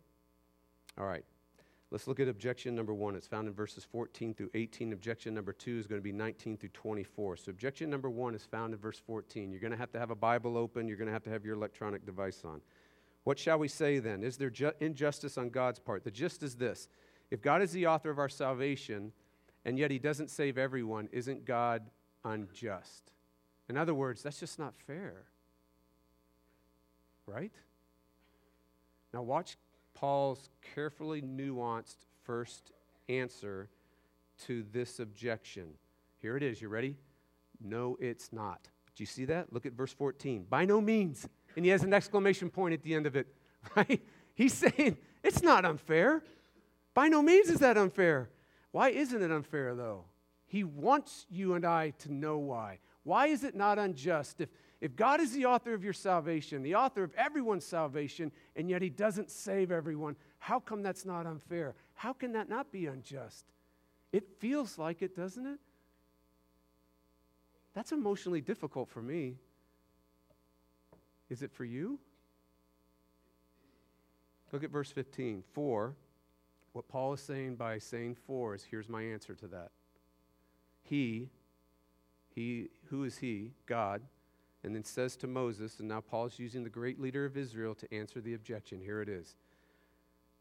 All 0.97 1.05
right. 1.05 1.23
Let's 1.91 2.07
look 2.07 2.19
at 2.19 2.27
objection 2.27 2.73
number 2.73 2.93
one. 2.93 3.15
It's 3.15 3.27
found 3.27 3.47
in 3.47 3.53
verses 3.53 3.83
14 3.83 4.33
through 4.33 4.49
18. 4.55 4.93
Objection 4.93 5.35
number 5.35 5.53
two 5.53 5.77
is 5.77 5.85
going 5.85 6.01
to 6.01 6.03
be 6.03 6.11
19 6.11 6.57
through 6.57 6.69
24. 6.69 7.37
So, 7.37 7.51
objection 7.51 7.87
number 7.87 8.09
one 8.09 8.33
is 8.33 8.43
found 8.43 8.73
in 8.73 8.79
verse 8.79 8.99
14. 9.05 9.51
You're 9.51 9.61
going 9.61 9.71
to 9.71 9.77
have 9.77 9.91
to 9.91 9.99
have 9.99 10.09
a 10.09 10.15
Bible 10.15 10.57
open, 10.57 10.87
you're 10.87 10.97
going 10.97 11.07
to 11.07 11.13
have 11.13 11.23
to 11.23 11.29
have 11.29 11.45
your 11.45 11.53
electronic 11.53 12.03
device 12.03 12.41
on. 12.43 12.61
What 13.25 13.37
shall 13.37 13.59
we 13.59 13.67
say 13.67 13.99
then? 13.99 14.23
Is 14.23 14.37
there 14.37 14.49
ju- 14.49 14.71
injustice 14.79 15.37
on 15.37 15.49
God's 15.49 15.79
part? 15.79 16.03
The 16.03 16.11
gist 16.11 16.41
is 16.41 16.55
this 16.55 16.87
if 17.29 17.41
God 17.41 17.61
is 17.61 17.71
the 17.71 17.85
author 17.85 18.09
of 18.09 18.17
our 18.17 18.29
salvation, 18.29 19.11
and 19.63 19.77
yet 19.77 19.91
he 19.91 19.99
doesn't 19.99 20.29
save 20.29 20.57
everyone, 20.57 21.09
isn't 21.11 21.45
God 21.45 21.89
unjust? 22.25 23.11
In 23.69 23.77
other 23.77 23.93
words, 23.93 24.23
that's 24.23 24.39
just 24.39 24.59
not 24.59 24.73
fair. 24.87 25.25
Right? 27.25 27.53
Now, 29.13 29.21
watch 29.21 29.57
Paul's 30.03 30.49
carefully 30.75 31.21
nuanced 31.21 31.95
first 32.25 32.73
answer 33.07 33.69
to 34.45 34.65
this 34.73 34.99
objection. 34.99 35.75
Here 36.21 36.35
it 36.35 36.43
is. 36.43 36.61
You 36.61 36.67
ready? 36.67 36.97
No, 37.63 37.95
it's 38.01 38.33
not. 38.33 38.67
Do 38.97 39.01
you 39.01 39.05
see 39.05 39.23
that? 39.23 39.53
Look 39.53 39.65
at 39.65 39.71
verse 39.71 39.93
14. 39.93 40.47
By 40.49 40.65
no 40.65 40.81
means. 40.81 41.25
And 41.55 41.63
he 41.63 41.71
has 41.71 41.83
an 41.83 41.93
exclamation 41.93 42.49
point 42.49 42.73
at 42.73 42.83
the 42.83 42.93
end 42.93 43.05
of 43.05 43.15
it, 43.15 43.27
right? 43.77 44.05
He's 44.35 44.53
saying, 44.53 44.97
it's 45.23 45.41
not 45.41 45.63
unfair. 45.63 46.21
By 46.93 47.07
no 47.07 47.21
means 47.21 47.47
is 47.47 47.59
that 47.59 47.77
unfair. 47.77 48.29
Why 48.71 48.89
isn't 48.89 49.21
it 49.23 49.31
unfair, 49.31 49.73
though? 49.73 50.03
He 50.45 50.65
wants 50.65 51.25
you 51.29 51.53
and 51.53 51.65
I 51.65 51.91
to 51.99 52.13
know 52.13 52.39
why. 52.39 52.79
Why 53.03 53.27
is 53.27 53.43
it 53.43 53.55
not 53.55 53.79
unjust? 53.79 54.41
If, 54.41 54.49
if 54.81 54.95
God 54.95 55.19
is 55.19 55.33
the 55.33 55.45
author 55.45 55.73
of 55.73 55.83
your 55.83 55.93
salvation, 55.93 56.63
the 56.63 56.75
author 56.75 57.03
of 57.03 57.13
everyone's 57.15 57.65
salvation, 57.65 58.31
and 58.55 58.69
yet 58.69 58.81
He 58.81 58.89
doesn't 58.89 59.29
save 59.29 59.71
everyone, 59.71 60.15
how 60.39 60.59
come 60.59 60.81
that's 60.81 61.05
not 61.05 61.25
unfair? 61.25 61.75
How 61.93 62.13
can 62.13 62.33
that 62.33 62.49
not 62.49 62.71
be 62.71 62.87
unjust? 62.87 63.45
It 64.11 64.27
feels 64.39 64.77
like 64.77 65.01
it, 65.01 65.15
doesn't 65.15 65.45
it? 65.45 65.59
That's 67.73 67.91
emotionally 67.91 68.41
difficult 68.41 68.89
for 68.89 69.01
me. 69.01 69.35
Is 71.29 71.41
it 71.41 71.51
for 71.51 71.65
you? 71.65 71.99
Look 74.51 74.63
at 74.63 74.69
verse 74.69 74.91
15. 74.91 75.43
For, 75.51 75.95
what 76.73 76.87
Paul 76.87 77.13
is 77.13 77.21
saying 77.21 77.55
by 77.55 77.79
saying 77.79 78.17
for 78.27 78.53
is 78.53 78.63
here's 78.63 78.87
my 78.87 79.01
answer 79.01 79.33
to 79.35 79.47
that. 79.47 79.71
He, 80.83 81.29
he, 82.33 82.69
who 82.85 83.03
is 83.03 83.17
he? 83.17 83.51
God. 83.65 84.01
And 84.63 84.73
then 84.73 84.83
says 84.83 85.15
to 85.17 85.27
Moses, 85.27 85.79
and 85.79 85.89
now 85.89 85.99
Paul's 85.99 86.39
using 86.39 86.63
the 86.63 86.69
great 86.69 86.99
leader 86.99 87.25
of 87.25 87.35
Israel 87.35 87.75
to 87.75 87.93
answer 87.93 88.21
the 88.21 88.33
objection. 88.33 88.79
Here 88.79 89.01
it 89.01 89.09
is. 89.09 89.35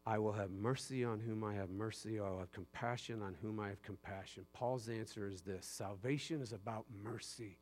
I 0.05 0.17
will 0.17 0.33
have 0.33 0.51
mercy 0.51 1.03
on 1.03 1.19
whom 1.19 1.43
I 1.43 1.53
have 1.53 1.69
mercy. 1.69 2.19
I 2.19 2.29
will 2.29 2.39
have 2.39 2.51
compassion 2.51 3.21
on 3.21 3.35
whom 3.41 3.59
I 3.59 3.69
have 3.69 3.81
compassion. 3.81 4.45
Paul's 4.53 4.89
answer 4.89 5.27
is 5.29 5.41
this 5.41 5.65
salvation 5.65 6.41
is 6.41 6.51
about 6.51 6.85
mercy, 7.03 7.57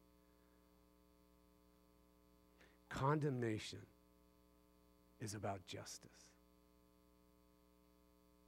condemnation 2.89 3.79
is 5.19 5.35
about 5.35 5.65
justice, 5.67 6.09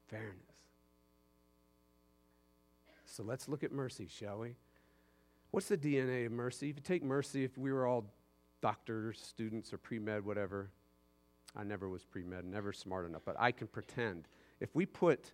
fairness. 0.07 0.37
So 3.05 3.23
let's 3.23 3.47
look 3.47 3.63
at 3.63 3.71
mercy, 3.71 4.07
shall 4.09 4.39
we? 4.39 4.55
What's 5.53 5.67
the 5.67 5.77
DNA 5.77 6.25
of 6.25 6.31
mercy? 6.31 6.71
If 6.71 6.77
you 6.77 6.81
take 6.81 7.03
mercy, 7.03 7.43
if 7.43 7.59
we 7.59 7.71
were 7.71 7.85
all 7.85 8.11
doctors, 8.59 9.21
students, 9.21 9.71
or 9.71 9.77
pre 9.77 9.99
med, 9.99 10.25
whatever, 10.25 10.71
I 11.55 11.63
never 11.63 11.87
was 11.87 12.03
pre 12.03 12.23
med, 12.23 12.43
never 12.43 12.73
smart 12.73 13.05
enough, 13.05 13.21
but 13.23 13.35
I 13.37 13.51
can 13.51 13.67
pretend. 13.67 14.27
If 14.59 14.73
we 14.73 14.87
put 14.87 15.31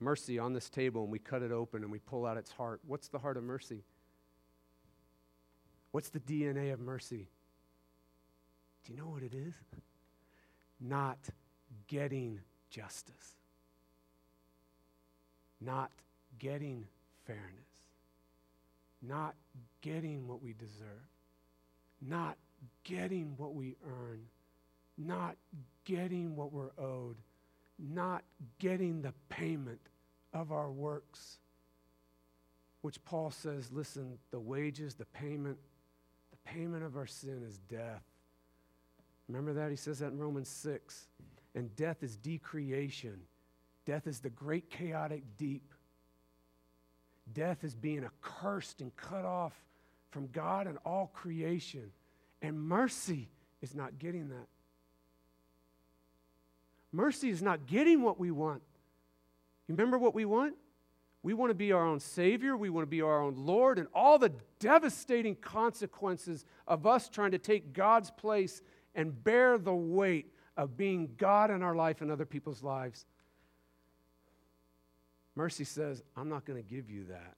mercy 0.00 0.38
on 0.38 0.54
this 0.54 0.70
table 0.70 1.02
and 1.02 1.12
we 1.12 1.18
cut 1.18 1.42
it 1.42 1.52
open 1.52 1.82
and 1.82 1.92
we 1.92 1.98
pull 1.98 2.24
out 2.24 2.38
its 2.38 2.50
heart, 2.50 2.80
what's 2.86 3.08
the 3.08 3.18
heart 3.18 3.36
of 3.36 3.42
mercy? 3.42 3.84
What's 5.90 6.08
the 6.08 6.20
DNA 6.20 6.72
of 6.72 6.80
mercy? 6.80 7.28
Do 8.86 8.94
you 8.94 8.98
know 8.98 9.10
what 9.10 9.22
it 9.22 9.34
is? 9.34 9.52
Not 10.80 11.18
getting 11.88 12.40
justice, 12.70 13.36
not 15.60 15.90
getting 16.38 16.86
fairness, 17.26 17.67
not 19.02 19.34
getting 19.80 20.26
what 20.26 20.42
we 20.42 20.52
deserve, 20.52 21.08
not 22.00 22.36
getting 22.84 23.34
what 23.36 23.54
we 23.54 23.76
earn 23.84 24.20
not 24.98 25.36
getting 25.84 26.34
what 26.34 26.52
we're 26.52 26.72
owed, 26.76 27.16
not 27.78 28.24
getting 28.58 29.00
the 29.00 29.14
payment 29.28 29.80
of 30.32 30.50
our 30.50 30.70
works. 30.70 31.38
Which 32.82 33.02
Paul 33.04 33.30
says, 33.30 33.70
listen, 33.72 34.18
the 34.30 34.40
wages, 34.40 34.94
the 34.94 35.04
payment, 35.06 35.58
the 36.30 36.50
payment 36.50 36.84
of 36.84 36.96
our 36.96 37.06
sin 37.06 37.44
is 37.46 37.58
death. 37.68 38.02
Remember 39.28 39.52
that? 39.54 39.70
He 39.70 39.76
says 39.76 40.00
that 40.00 40.12
in 40.12 40.18
Romans 40.18 40.48
6. 40.48 41.06
And 41.54 41.74
death 41.76 42.02
is 42.02 42.16
decreation. 42.16 43.20
Death 43.84 44.06
is 44.06 44.20
the 44.20 44.30
great 44.30 44.70
chaotic 44.70 45.22
deep. 45.36 45.74
Death 47.34 47.64
is 47.64 47.74
being 47.74 48.04
accursed 48.04 48.80
and 48.80 48.94
cut 48.96 49.24
off 49.24 49.52
from 50.10 50.28
God 50.28 50.66
and 50.66 50.78
all 50.84 51.10
creation. 51.14 51.90
And 52.42 52.60
mercy 52.60 53.28
is 53.62 53.74
not 53.74 53.98
getting 53.98 54.28
that. 54.28 54.46
Mercy 56.92 57.28
is 57.30 57.42
not 57.42 57.66
getting 57.66 58.02
what 58.02 58.18
we 58.18 58.30
want. 58.30 58.62
You 59.66 59.74
remember 59.74 59.98
what 59.98 60.14
we 60.14 60.24
want? 60.24 60.54
We 61.22 61.34
want 61.34 61.50
to 61.50 61.54
be 61.54 61.72
our 61.72 61.84
own 61.84 62.00
Savior. 62.00 62.56
We 62.56 62.70
want 62.70 62.84
to 62.86 62.90
be 62.90 63.02
our 63.02 63.20
own 63.20 63.34
Lord. 63.36 63.78
And 63.78 63.88
all 63.94 64.18
the 64.18 64.32
devastating 64.60 65.34
consequences 65.36 66.46
of 66.66 66.86
us 66.86 67.08
trying 67.08 67.32
to 67.32 67.38
take 67.38 67.72
God's 67.72 68.10
place 68.10 68.62
and 68.94 69.22
bear 69.24 69.58
the 69.58 69.74
weight 69.74 70.32
of 70.56 70.76
being 70.76 71.10
God 71.18 71.50
in 71.50 71.62
our 71.62 71.74
life 71.74 72.00
and 72.00 72.10
other 72.10 72.24
people's 72.24 72.62
lives. 72.62 73.04
Mercy 75.38 75.62
says, 75.62 76.02
I'm 76.16 76.28
not 76.28 76.44
going 76.44 76.60
to 76.60 76.68
give 76.68 76.90
you 76.90 77.04
that. 77.04 77.36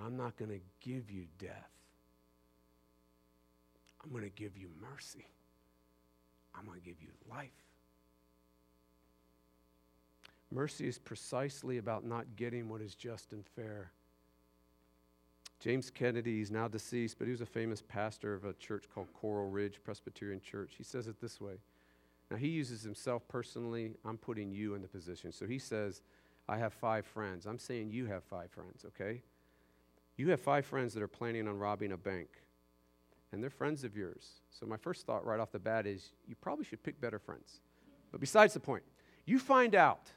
I'm 0.00 0.16
not 0.16 0.36
going 0.36 0.52
to 0.52 0.60
give 0.80 1.10
you 1.10 1.24
death. 1.40 1.72
I'm 4.00 4.12
going 4.12 4.22
to 4.22 4.30
give 4.30 4.56
you 4.56 4.68
mercy. 4.80 5.26
I'm 6.54 6.64
going 6.66 6.78
to 6.78 6.84
give 6.86 7.02
you 7.02 7.08
life. 7.28 7.50
Mercy 10.52 10.86
is 10.86 11.00
precisely 11.00 11.78
about 11.78 12.04
not 12.04 12.26
getting 12.36 12.68
what 12.68 12.80
is 12.80 12.94
just 12.94 13.32
and 13.32 13.44
fair. 13.44 13.90
James 15.58 15.90
Kennedy, 15.90 16.38
he's 16.38 16.52
now 16.52 16.68
deceased, 16.68 17.18
but 17.18 17.24
he 17.24 17.32
was 17.32 17.40
a 17.40 17.46
famous 17.46 17.82
pastor 17.82 18.34
of 18.34 18.44
a 18.44 18.52
church 18.52 18.84
called 18.94 19.12
Coral 19.14 19.50
Ridge 19.50 19.80
Presbyterian 19.82 20.40
Church. 20.40 20.74
He 20.78 20.84
says 20.84 21.08
it 21.08 21.20
this 21.20 21.40
way. 21.40 21.54
Now, 22.30 22.36
he 22.36 22.48
uses 22.48 22.82
himself 22.82 23.26
personally. 23.28 23.92
I'm 24.04 24.18
putting 24.18 24.52
you 24.52 24.74
in 24.74 24.82
the 24.82 24.88
position. 24.88 25.32
So 25.32 25.46
he 25.46 25.58
says, 25.58 26.02
I 26.48 26.58
have 26.58 26.72
five 26.72 27.06
friends. 27.06 27.46
I'm 27.46 27.58
saying 27.58 27.90
you 27.90 28.06
have 28.06 28.22
five 28.24 28.50
friends, 28.50 28.84
okay? 28.86 29.22
You 30.16 30.30
have 30.30 30.40
five 30.40 30.66
friends 30.66 30.94
that 30.94 31.02
are 31.02 31.08
planning 31.08 31.48
on 31.48 31.58
robbing 31.58 31.92
a 31.92 31.96
bank 31.96 32.28
and 33.32 33.42
they're 33.42 33.50
friends 33.50 33.84
of 33.84 33.96
yours. 33.96 34.40
So, 34.50 34.66
my 34.66 34.76
first 34.76 35.06
thought 35.06 35.24
right 35.24 35.38
off 35.38 35.52
the 35.52 35.58
bat 35.58 35.86
is 35.86 36.10
you 36.26 36.34
probably 36.34 36.64
should 36.64 36.82
pick 36.82 37.00
better 37.00 37.18
friends. 37.18 37.60
But 38.10 38.20
besides 38.20 38.54
the 38.54 38.60
point, 38.60 38.82
you 39.24 39.38
find 39.38 39.74
out. 39.74 40.10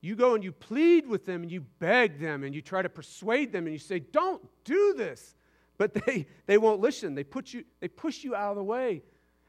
You 0.00 0.16
go 0.16 0.34
and 0.34 0.42
you 0.42 0.50
plead 0.50 1.06
with 1.06 1.26
them 1.26 1.42
and 1.42 1.52
you 1.52 1.60
beg 1.78 2.18
them 2.18 2.42
and 2.42 2.52
you 2.52 2.60
try 2.60 2.82
to 2.82 2.88
persuade 2.88 3.52
them 3.52 3.66
and 3.66 3.72
you 3.72 3.78
say, 3.78 4.00
Don't 4.00 4.42
do 4.64 4.94
this. 4.96 5.34
But 5.78 5.94
they, 6.06 6.26
they 6.46 6.58
won't 6.58 6.80
listen. 6.80 7.14
They, 7.14 7.24
put 7.24 7.52
you, 7.52 7.64
they 7.80 7.88
push 7.88 8.24
you 8.24 8.34
out 8.34 8.50
of 8.50 8.56
the 8.56 8.64
way. 8.64 9.02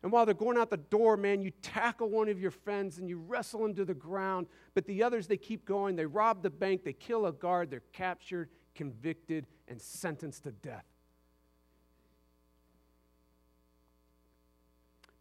And 0.04 0.12
while 0.12 0.26
they're 0.26 0.36
going 0.36 0.58
out 0.58 0.70
the 0.70 0.78
door, 0.78 1.16
man, 1.16 1.42
you 1.42 1.52
tackle 1.62 2.10
one 2.10 2.28
of 2.28 2.40
your 2.40 2.52
friends 2.52 2.98
and 2.98 3.08
you 3.08 3.18
wrestle 3.18 3.64
him 3.64 3.74
to 3.76 3.86
the 3.86 3.94
ground. 3.94 4.48
But 4.74 4.86
the 4.86 5.02
others, 5.02 5.28
they 5.28 5.38
keep 5.38 5.64
going. 5.64 5.96
They 5.96 6.06
rob 6.06 6.44
the 6.44 6.50
bank, 6.50 6.84
they 6.84 6.92
kill 6.92 7.26
a 7.26 7.32
guard, 7.32 7.72
they're 7.72 7.84
captured, 7.94 8.50
convicted, 8.76 9.48
and 9.70 9.82
sentenced 9.82 10.44
to 10.44 10.52
death. 10.52 10.84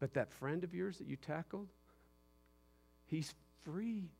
But 0.01 0.15
that 0.15 0.33
friend 0.33 0.65
of 0.65 0.75
yours 0.75 0.99
that 0.99 1.07
you 1.07 1.15
tackled, 1.15 1.69
he's 3.07 3.33
free. 3.65 4.11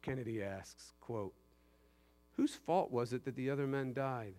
Kennedy 0.00 0.44
asks, 0.44 0.92
quote, 1.00 1.34
Whose 2.36 2.54
fault 2.54 2.92
was 2.92 3.12
it 3.12 3.24
that 3.24 3.34
the 3.34 3.50
other 3.50 3.66
men 3.66 3.92
died? 3.92 4.34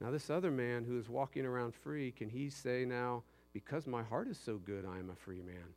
Now, 0.00 0.10
this 0.10 0.30
other 0.30 0.50
man 0.50 0.84
who 0.84 0.98
is 0.98 1.08
walking 1.08 1.46
around 1.46 1.74
free, 1.74 2.10
can 2.10 2.28
he 2.28 2.50
say 2.50 2.84
now, 2.84 3.22
because 3.52 3.86
my 3.86 4.02
heart 4.02 4.28
is 4.28 4.38
so 4.38 4.56
good, 4.56 4.84
I 4.84 4.98
am 4.98 5.10
a 5.10 5.14
free 5.14 5.42
man? 5.42 5.74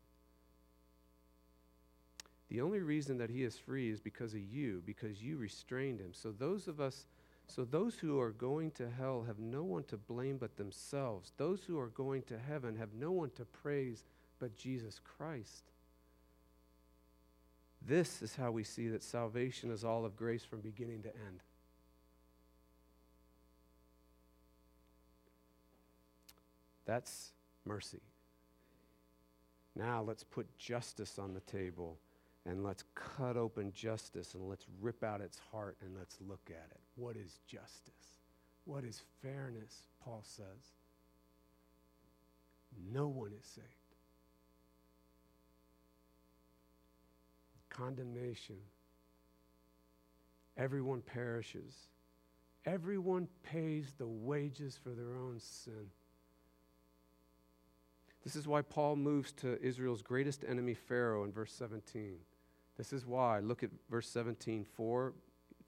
The 2.50 2.62
only 2.62 2.80
reason 2.80 3.18
that 3.20 3.30
he 3.30 3.44
is 3.44 3.58
free 3.58 3.90
is 3.90 4.00
because 4.00 4.34
of 4.34 4.42
you, 4.42 4.82
because 4.86 5.22
you 5.22 5.38
restrained 5.38 6.00
him. 6.00 6.14
So, 6.14 6.32
those 6.32 6.68
of 6.68 6.80
us 6.80 7.06
so 7.48 7.64
those 7.64 7.96
who 7.96 8.20
are 8.20 8.32
going 8.32 8.72
to 8.72 8.90
hell 8.90 9.24
have 9.26 9.40
no 9.40 9.64
one 9.64 9.84
to 9.86 9.98
blame 9.98 10.38
but 10.38 10.58
themselves. 10.58 11.32
Those 11.38 11.64
who 11.64 11.80
are 11.80 11.88
going 11.88 12.24
to 12.24 12.38
heaven 12.38 12.76
have 12.76 12.94
no 12.94 13.12
one 13.12 13.32
to 13.32 13.46
praise 13.46 14.04
but 14.40 14.58
Jesus 14.58 15.00
Christ. 15.00 15.64
This 17.82 18.22
is 18.22 18.36
how 18.36 18.52
we 18.52 18.64
see 18.64 18.90
that 18.90 19.02
salvation 19.02 19.72
is 19.72 19.86
all 19.86 20.04
of 20.04 20.18
grace 20.18 20.44
from 20.44 20.60
beginning 20.60 21.04
to 21.04 21.16
end. 21.16 21.42
That's 26.88 27.34
mercy. 27.64 28.02
Now 29.76 30.02
let's 30.02 30.24
put 30.24 30.48
justice 30.58 31.20
on 31.20 31.36
the 31.36 31.42
table 31.42 32.00
and 32.48 32.64
let's 32.64 32.84
cut 32.96 33.38
open 33.38 33.72
justice 33.74 34.34
and 34.34 34.50
let's 34.50 34.66
rip 34.82 35.04
out 35.04 35.22
its 35.22 35.40
heart 35.52 35.78
and 35.82 35.96
let's 35.96 36.18
look 36.28 36.50
at 36.50 36.72
it. 36.72 36.80
What 36.96 37.16
is 37.16 37.38
justice? 37.46 38.18
What 38.66 38.84
is 38.84 39.04
fairness? 39.22 39.84
Paul 40.04 40.24
says. 40.24 40.74
No 42.92 43.08
one 43.08 43.34
is 43.40 43.46
saved. 43.46 43.68
condemnation. 47.78 48.56
Everyone 50.58 51.02
perishes. 51.02 51.76
Everyone 52.66 53.28
pays 53.44 53.94
the 53.98 54.08
wages 54.08 54.78
for 54.82 54.90
their 54.90 55.16
own 55.16 55.40
sin. 55.40 55.92
This 58.28 58.36
is 58.36 58.46
why 58.46 58.62
Paul 58.62 58.98
moves 58.98 59.32
to 59.38 59.58
Israel's 59.62 60.02
greatest 60.02 60.44
enemy, 60.46 60.74
Pharaoh, 60.74 61.24
in 61.24 61.32
verse 61.32 61.54
17. 61.54 62.18
This 62.78 62.92
is 62.92 63.06
why. 63.06 63.40
Look 63.40 63.64
at 63.64 63.70
verse 63.90 64.10
17. 64.10 64.66
For, 64.66 65.14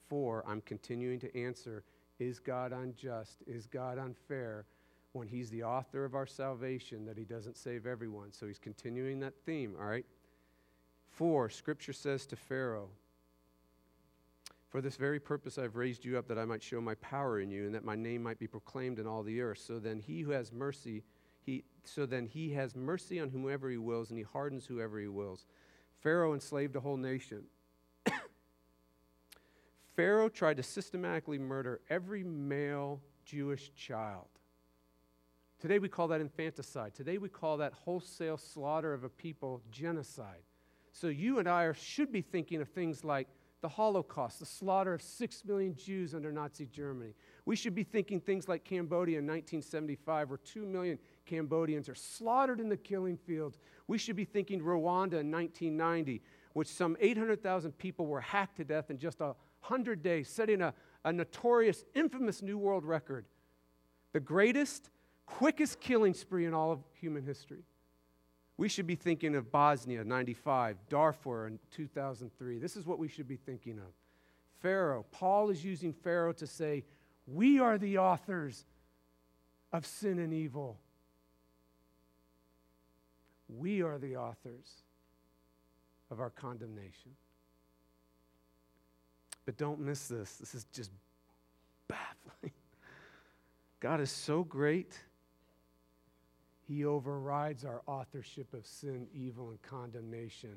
for 0.10 0.43
I'm 0.45 0.60
continuing 0.60 1.22
to 1.22 1.41
answer 1.41 1.86
Is 2.19 2.38
God 2.38 2.74
unjust? 2.74 3.43
Is 3.48 3.65
God 3.65 3.98
unfair? 3.98 4.65
When 5.13 5.26
he's 5.26 5.50
the 5.50 5.63
author 5.63 6.04
of 6.04 6.15
our 6.15 6.26
salvation, 6.26 7.06
that 7.06 7.17
he 7.17 7.24
doesn't 7.24 7.56
save 7.56 7.86
everyone. 7.86 8.34
So 8.34 8.45
he's 8.45 8.60
continuing 8.60 9.22
that 9.22 9.36
theme, 9.45 9.78
all 9.80 9.86
right? 9.86 10.06
For, 11.08 11.50
Scripture 11.50 11.93
says 11.93 12.26
to 12.26 12.36
Pharaoh, 12.36 12.89
For 14.67 14.82
this 14.82 14.98
very 14.98 15.22
purpose 15.22 15.58
I've 15.58 15.78
raised 15.78 16.04
you 16.04 16.17
up, 16.17 16.28
that 16.28 16.38
I 16.38 16.43
might 16.43 16.62
show 16.62 16.82
my 16.82 16.95
power 16.95 17.39
in 17.39 17.52
you, 17.52 17.67
and 17.67 17.74
that 17.74 17.86
my 17.86 17.95
name 17.95 18.22
might 18.22 18.38
be 18.38 18.48
proclaimed 18.48 19.00
in 19.00 19.08
all 19.08 19.24
the 19.24 19.39
earth. 19.39 19.60
So 19.60 19.80
then 19.80 20.02
he 20.02 20.19
who 20.24 20.32
has 20.32 20.52
mercy, 20.52 21.04
he, 21.45 21.63
so 21.84 22.06
then 22.06 22.25
he 22.25 22.54
has 22.54 22.75
mercy 22.75 23.19
on 23.19 23.30
whomever 23.30 23.69
he 23.69 23.78
wills, 23.78 24.10
and 24.10 24.17
he 24.17 24.23
hardens 24.23 24.65
whoever 24.65 24.99
he 24.99 25.08
wills. 25.08 25.45
Pharaoh 26.02 26.34
enslaved 26.34 26.75
a 26.75 26.80
whole 26.80 26.97
nation. 26.97 27.43
Pharaoh 29.95 30.30
tried 30.30 30.58
to 30.58 30.63
systematically 30.63 31.38
murder 31.38 31.82
every 31.89 32.23
male 32.23 33.02
Jewish 33.25 33.71
child. 33.75 34.28
Today 35.60 35.80
we 35.80 35.89
call 35.89 36.08
that 36.08 36.21
infanticide. 36.21 36.95
Today 36.95 37.17
we 37.17 37.28
call 37.28 37.58
that 37.58 37.73
wholesale 37.73 38.38
slaughter 38.38 38.93
of 38.93 39.04
a 39.04 39.10
people 39.10 39.62
genocide. 39.71 40.43
So 40.93 41.08
you 41.08 41.39
and 41.39 41.47
I 41.47 41.63
are, 41.63 41.73
should 41.73 42.12
be 42.12 42.21
thinking 42.21 42.62
of 42.62 42.69
things 42.69 43.04
like 43.04 43.28
the 43.62 43.67
Holocaust, 43.67 44.39
the 44.39 44.45
slaughter 44.45 44.93
of 44.93 45.02
six 45.02 45.43
million 45.43 45.75
Jews 45.75 46.15
under 46.15 46.32
Nazi 46.32 46.65
Germany. 46.65 47.13
We 47.45 47.58
should 47.58 47.75
be 47.75 47.84
thinking 47.84 48.21
things 48.21 48.47
like 48.47 48.63
Cambodia 48.63 49.19
in 49.19 49.28
1975, 49.28 50.30
where 50.30 50.38
two 50.38 50.65
million 50.65 50.97
Cambodians 51.29 51.87
are 51.87 51.95
slaughtered 51.95 52.59
in 52.59 52.69
the 52.69 52.77
killing 52.77 53.15
fields. 53.15 53.59
We 53.87 53.99
should 53.99 54.15
be 54.15 54.25
thinking 54.25 54.61
Rwanda 54.61 55.21
in 55.21 55.31
1990, 55.31 56.21
which 56.53 56.67
some 56.67 56.97
800,000 56.99 57.77
people 57.77 58.07
were 58.07 58.21
hacked 58.21 58.57
to 58.57 58.63
death 58.63 58.89
in 58.89 58.97
just 58.97 59.21
a 59.21 59.35
100 59.61 60.01
days, 60.01 60.27
setting 60.27 60.61
a, 60.61 60.73
a 61.05 61.13
notorious, 61.13 61.85
infamous 61.93 62.41
new 62.41 62.57
world 62.57 62.83
record. 62.83 63.25
The 64.11 64.19
greatest, 64.19 64.89
quickest 65.27 65.79
killing 65.79 66.15
spree 66.15 66.45
in 66.45 66.53
all 66.55 66.71
of 66.71 66.79
human 66.99 67.23
history. 67.23 67.63
We 68.57 68.67
should 68.67 68.87
be 68.87 68.95
thinking 68.95 69.35
of 69.35 69.51
Bosnia 69.51 70.03
95, 70.03 70.77
Darfur 70.89 71.47
in 71.47 71.59
2003. 71.71 72.57
This 72.57 72.75
is 72.75 72.87
what 72.87 72.97
we 72.97 73.07
should 73.07 73.27
be 73.27 73.37
thinking 73.37 73.77
of. 73.77 73.93
Pharaoh. 74.61 75.05
Paul 75.11 75.51
is 75.51 75.63
using 75.63 75.93
Pharaoh 75.93 76.33
to 76.33 76.47
say, 76.47 76.85
We 77.27 77.59
are 77.59 77.77
the 77.77 77.99
authors 77.99 78.65
of 79.71 79.85
sin 79.85 80.17
and 80.17 80.33
evil. 80.33 80.79
We 83.57 83.81
are 83.81 83.97
the 83.97 84.15
authors 84.15 84.83
of 86.12 86.19
our 86.19 86.29
condemnation. 86.29 87.12
But 89.45 89.57
don't 89.57 89.79
miss 89.79 90.07
this. 90.07 90.35
This 90.35 90.53
is 90.53 90.65
just 90.73 90.91
baffling. 91.88 92.51
God 93.79 93.99
is 93.99 94.12
so 94.12 94.43
great, 94.43 94.99
He 96.67 96.85
overrides 96.85 97.65
our 97.65 97.81
authorship 97.88 98.53
of 98.53 98.65
sin, 98.65 99.07
evil, 99.13 99.49
and 99.49 99.62
condemnation. 99.62 100.55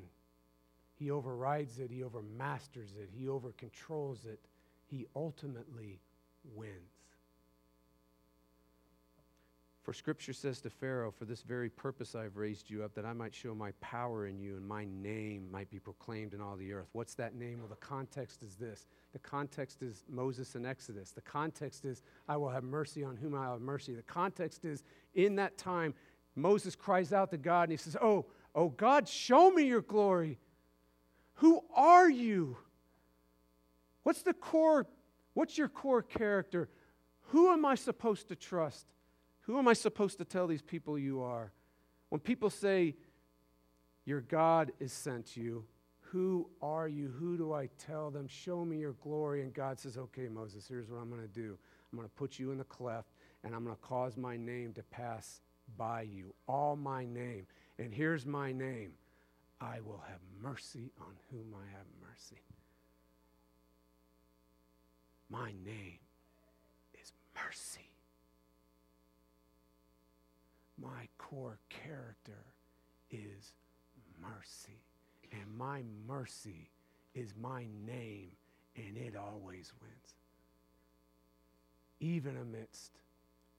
He 0.93 1.09
overrides 1.09 1.79
it, 1.79 1.89
He 1.89 2.01
overmasters 2.01 2.95
it, 2.95 3.09
He 3.17 3.27
overcontrols 3.27 4.25
it. 4.25 4.39
He 4.85 5.07
ultimately 5.15 5.99
wins. 6.53 6.92
For 9.83 9.91
scripture 9.91 10.31
says 10.31 10.61
to 10.61 10.69
Pharaoh, 10.69 11.11
For 11.11 11.25
this 11.25 11.41
very 11.41 11.69
purpose 11.69 12.15
I 12.15 12.23
have 12.23 12.37
raised 12.37 12.69
you 12.69 12.83
up, 12.83 12.95
that 12.95 13.05
I 13.05 13.11
might 13.11 13.35
show 13.35 13.53
my 13.53 13.71
power 13.81 14.27
in 14.27 14.39
you 14.39 14.55
and 14.55 14.65
my 14.65 14.85
name 14.85 15.51
might 15.51 15.69
be 15.69 15.77
proclaimed 15.77 16.33
in 16.33 16.39
all 16.39 16.55
the 16.55 16.71
earth. 16.71 16.87
What's 16.93 17.15
that 17.15 17.35
name? 17.35 17.59
Well, 17.59 17.67
the 17.67 17.75
context 17.75 18.43
is 18.43 18.55
this. 18.55 18.87
The 19.11 19.19
context 19.19 19.81
is 19.81 20.05
Moses 20.07 20.55
and 20.55 20.65
Exodus. 20.65 21.11
The 21.11 21.21
context 21.21 21.83
is, 21.83 22.01
I 22.29 22.37
will 22.37 22.49
have 22.49 22.63
mercy 22.63 23.03
on 23.03 23.17
whom 23.17 23.35
I 23.35 23.47
will 23.47 23.53
have 23.53 23.61
mercy. 23.61 23.93
The 23.93 24.03
context 24.03 24.63
is, 24.63 24.83
in 25.15 25.35
that 25.35 25.57
time, 25.57 25.93
Moses 26.35 26.75
cries 26.75 27.11
out 27.11 27.29
to 27.31 27.37
God 27.37 27.63
and 27.63 27.71
he 27.71 27.77
says, 27.77 27.97
Oh, 28.01 28.25
oh 28.55 28.69
God, 28.69 29.09
show 29.09 29.51
me 29.51 29.63
your 29.63 29.81
glory. 29.81 30.39
Who 31.35 31.61
are 31.75 32.09
you? 32.09 32.55
What's 34.03 34.21
the 34.21 34.33
core? 34.33 34.87
What's 35.33 35.57
your 35.57 35.67
core 35.67 36.01
character? 36.01 36.69
Who 37.27 37.51
am 37.51 37.65
I 37.65 37.75
supposed 37.75 38.29
to 38.29 38.37
trust? 38.37 38.85
Who 39.43 39.59
am 39.59 39.67
I 39.67 39.73
supposed 39.73 40.17
to 40.19 40.25
tell 40.25 40.47
these 40.47 40.61
people 40.61 40.97
you 40.97 41.21
are? 41.21 41.51
When 42.09 42.19
people 42.19 42.49
say, 42.49 42.95
Your 44.05 44.21
God 44.21 44.71
is 44.79 44.93
sent 44.93 45.35
you, 45.35 45.65
who 45.99 46.47
are 46.61 46.87
you? 46.87 47.13
Who 47.19 47.37
do 47.37 47.53
I 47.53 47.69
tell 47.77 48.11
them? 48.11 48.27
Show 48.27 48.63
me 48.63 48.77
your 48.77 48.93
glory. 48.93 49.41
And 49.41 49.53
God 49.53 49.79
says, 49.79 49.97
Okay, 49.97 50.27
Moses, 50.29 50.67
here's 50.67 50.89
what 50.89 50.99
I'm 50.99 51.09
going 51.09 51.21
to 51.21 51.27
do 51.27 51.57
I'm 51.91 51.97
going 51.97 52.07
to 52.07 52.15
put 52.15 52.39
you 52.39 52.51
in 52.51 52.57
the 52.57 52.63
cleft, 52.63 53.09
and 53.43 53.53
I'm 53.53 53.63
going 53.63 53.75
to 53.75 53.81
cause 53.81 54.15
my 54.17 54.37
name 54.37 54.73
to 54.73 54.83
pass 54.83 55.41
by 55.77 56.03
you, 56.03 56.33
all 56.47 56.75
my 56.75 57.05
name. 57.05 57.47
And 57.79 57.93
here's 57.93 58.25
my 58.25 58.51
name 58.51 58.93
I 59.59 59.81
will 59.81 60.03
have 60.07 60.19
mercy 60.41 60.91
on 61.01 61.13
whom 61.31 61.53
I 61.53 61.65
have 61.75 61.87
mercy. 62.01 62.41
My 65.29 65.51
name 65.65 65.99
is 67.01 67.11
mercy 67.35 67.92
my 70.83 71.07
core 71.17 71.59
character 71.69 72.43
is 73.09 73.53
mercy. 74.21 74.79
And 75.31 75.57
my 75.57 75.81
mercy 76.07 76.69
is 77.15 77.33
my 77.39 77.65
name, 77.85 78.31
and 78.75 78.97
it 78.97 79.15
always 79.15 79.71
wins. 79.81 80.15
Even 81.99 82.37
amidst 82.37 82.91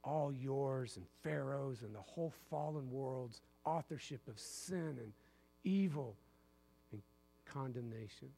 all 0.04 0.32
yours 0.32 0.96
and 0.96 1.06
Pharaoh's 1.22 1.82
and 1.82 1.94
the 1.94 2.00
whole 2.00 2.32
fallen 2.50 2.90
world's 2.90 3.40
authorship 3.64 4.20
of 4.28 4.38
sin 4.38 4.98
and 4.98 5.12
evil 5.64 6.14
and 6.92 7.00
condemnation. 7.46 8.28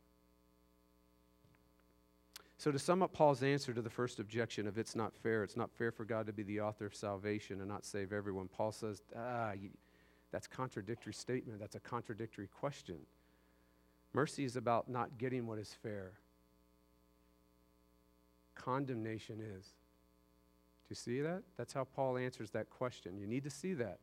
So, 2.58 2.72
to 2.72 2.78
sum 2.78 3.02
up 3.02 3.12
Paul's 3.12 3.42
answer 3.42 3.74
to 3.74 3.82
the 3.82 3.90
first 3.90 4.18
objection 4.18 4.66
of 4.66 4.78
it's 4.78 4.96
not 4.96 5.14
fair, 5.14 5.44
it's 5.44 5.56
not 5.56 5.70
fair 5.70 5.92
for 5.92 6.04
God 6.04 6.26
to 6.26 6.32
be 6.32 6.42
the 6.42 6.60
author 6.60 6.86
of 6.86 6.94
salvation 6.94 7.60
and 7.60 7.68
not 7.68 7.84
save 7.84 8.12
everyone, 8.12 8.48
Paul 8.48 8.72
says, 8.72 9.02
ah, 9.14 9.52
you, 9.52 9.68
that's 10.32 10.46
contradictory 10.46 11.12
statement. 11.12 11.60
That's 11.60 11.74
a 11.74 11.80
contradictory 11.80 12.48
question. 12.48 12.96
Mercy 14.14 14.44
is 14.44 14.56
about 14.56 14.88
not 14.88 15.18
getting 15.18 15.46
what 15.46 15.58
is 15.58 15.74
fair. 15.82 16.12
Condemnation 18.54 19.40
is. 19.40 19.66
Do 19.66 20.90
you 20.90 20.96
see 20.96 21.20
that? 21.20 21.42
That's 21.58 21.74
how 21.74 21.84
Paul 21.84 22.16
answers 22.16 22.50
that 22.52 22.70
question. 22.70 23.18
You 23.18 23.26
need 23.26 23.44
to 23.44 23.50
see 23.50 23.74
that. 23.74 23.98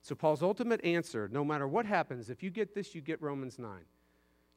So, 0.00 0.14
Paul's 0.14 0.42
ultimate 0.42 0.82
answer, 0.82 1.28
no 1.30 1.44
matter 1.44 1.68
what 1.68 1.84
happens, 1.84 2.30
if 2.30 2.42
you 2.42 2.48
get 2.50 2.74
this, 2.74 2.94
you 2.94 3.02
get 3.02 3.20
Romans 3.20 3.58
9. 3.58 3.70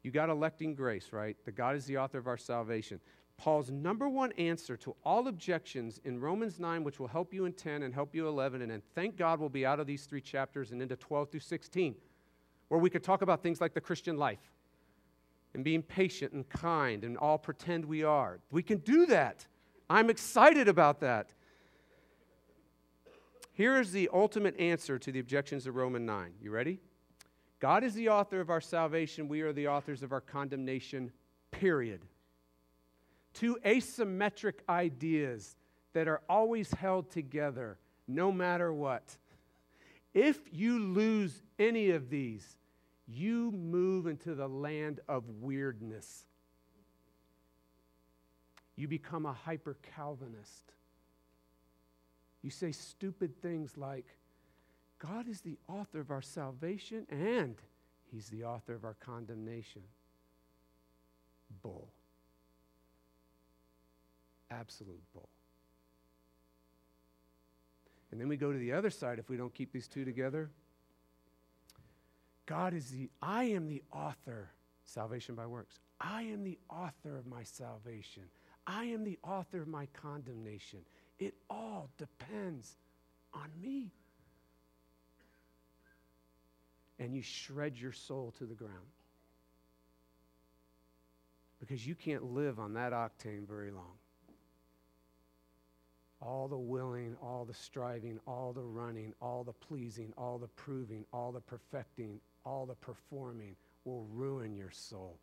You 0.04 0.12
got 0.12 0.30
electing 0.30 0.76
grace, 0.76 1.10
right? 1.12 1.36
That 1.46 1.56
God 1.56 1.76
is 1.76 1.86
the 1.86 1.98
author 1.98 2.18
of 2.18 2.28
our 2.28 2.38
salvation. 2.38 3.00
Paul's 3.38 3.70
number 3.70 4.10
one 4.10 4.32
answer 4.34 4.76
to 4.78 4.96
all 5.04 5.28
objections 5.28 6.00
in 6.04 6.20
Romans 6.20 6.60
9, 6.60 6.84
which 6.84 7.00
will 7.00 7.08
help 7.08 7.34
you 7.34 7.46
in 7.46 7.54
10 7.54 7.84
and 7.84 7.94
help 7.94 8.16
you 8.16 8.28
11, 8.28 8.62
and 8.62 8.72
then 8.72 8.82
thank 8.96 9.16
God 9.16 9.40
we'll 9.40 9.50
be 9.50 9.66
out 9.66 9.80
of 9.80 9.86
these 9.86 10.06
three 10.06 10.22
chapters 10.22 10.72
and 10.72 10.82
into 10.82 10.96
12 10.96 11.30
through 11.30 11.40
16, 11.42 11.96
where 12.70 12.80
we 12.80 12.90
could 12.90 13.04
talk 13.04 13.22
about 13.22 13.44
things 13.44 13.62
like 13.62 13.74
the 13.74 13.82
Christian 13.82 14.18
life 14.18 14.52
and 15.54 15.64
being 15.64 15.84
patient 15.84 16.34
and 16.34 16.50
kind 16.50 17.04
and 17.04 17.18
all 17.18 17.38
pretend 17.38 17.86
we 17.86 18.04
are. 18.04 18.40
We 18.52 18.64
can 18.64 18.80
do 18.80 19.06
that. 19.08 19.46
I'm 19.90 20.10
excited 20.10 20.68
about 20.68 21.00
that. 21.02 21.34
Here 23.54 23.80
is 23.80 23.92
the 23.92 24.10
ultimate 24.14 24.60
answer 24.60 25.00
to 25.00 25.12
the 25.12 25.20
objections 25.20 25.66
of 25.68 25.76
Romans 25.76 26.06
9. 26.06 26.34
You 26.42 26.52
ready? 26.52 26.80
God 27.60 27.84
is 27.84 27.94
the 27.94 28.10
author 28.10 28.40
of 28.40 28.50
our 28.50 28.62
salvation. 28.62 29.28
We 29.28 29.42
are 29.42 29.54
the 29.54 29.68
authors 29.68 30.04
of 30.04 30.12
our 30.12 30.22
condemnation, 30.22 31.12
period. 31.52 32.02
Two 33.34 33.58
asymmetric 33.66 34.60
ideas 34.70 35.56
that 35.94 36.08
are 36.08 36.22
always 36.30 36.72
held 36.72 37.10
together 37.10 37.78
no 38.08 38.32
matter 38.32 38.72
what. 38.72 39.18
If 40.14 40.40
you 40.52 40.80
lose 40.80 41.42
any 41.60 41.92
of 41.92 42.10
these, 42.10 42.58
you 43.08 43.52
move 43.52 44.08
into 44.08 44.36
the 44.36 44.48
land 44.48 45.00
of 45.08 45.24
weirdness. 45.42 46.26
You 48.76 48.88
become 48.88 49.26
a 49.26 49.34
hyper 49.34 49.78
Calvinist. 49.96 50.74
You 52.44 52.52
say 52.52 52.72
stupid 52.72 53.42
things 53.42 53.76
like, 53.78 54.06
God 55.00 55.28
is 55.28 55.42
the 55.42 55.58
author 55.68 56.00
of 56.00 56.12
our 56.12 56.22
salvation, 56.22 57.06
and 57.10 57.56
He's 58.12 58.30
the 58.30 58.44
author 58.44 58.74
of 58.74 58.84
our 58.84 58.96
condemnation. 58.96 59.82
Bull. 61.62 61.90
Absolute 64.50 65.02
bull. 65.14 65.30
And 68.12 68.20
then 68.20 68.28
we 68.28 68.38
go 68.38 68.52
to 68.52 68.58
the 68.58 68.72
other 68.72 68.90
side 68.90 69.20
if 69.20 69.30
we 69.30 69.38
don't 69.38 69.54
keep 69.54 69.72
these 69.72 69.88
two 69.88 70.06
together. 70.06 70.50
God 72.46 72.74
is 72.74 72.90
the, 72.90 73.10
I 73.22 73.44
am 73.44 73.68
the 73.68 73.84
author, 73.92 74.50
salvation 74.86 75.36
by 75.36 75.46
works. 75.46 75.80
I 76.00 76.24
am 76.24 76.44
the 76.44 76.58
author 76.70 77.18
of 77.18 77.28
my 77.28 77.44
salvation. 77.44 78.24
I 78.66 78.86
am 78.86 79.04
the 79.04 79.20
author 79.24 79.62
of 79.62 79.68
my 79.68 79.88
condemnation. 79.88 80.80
It 81.20 81.34
all 81.50 81.90
depends 81.98 82.78
on 83.34 83.50
me. 83.62 83.92
And 87.00 87.16
you 87.16 87.22
shred 87.22 87.78
your 87.78 87.92
soul 87.92 88.34
to 88.40 88.46
the 88.46 88.56
ground. 88.56 88.74
Because 91.60 91.86
you 91.86 91.96
can't 91.96 92.34
live 92.34 92.60
on 92.60 92.74
that 92.74 92.92
octane 92.92 93.48
very 93.48 93.72
long. 93.72 93.98
All 96.22 96.48
the 96.48 96.58
willing, 96.58 97.16
all 97.22 97.46
the 97.46 97.54
striving, 97.54 98.20
all 98.26 98.52
the 98.54 98.64
running, 98.64 99.14
all 99.22 99.44
the 99.44 99.54
pleasing, 99.54 100.14
all 100.18 100.40
the 100.40 100.48
proving, 100.48 101.06
all 101.14 101.32
the 101.32 101.42
perfecting, 101.42 102.20
all 102.44 102.66
the 102.66 102.76
performing 102.76 103.56
will 103.86 104.08
ruin 104.14 104.56
your 104.56 104.72
soul. 104.72 105.18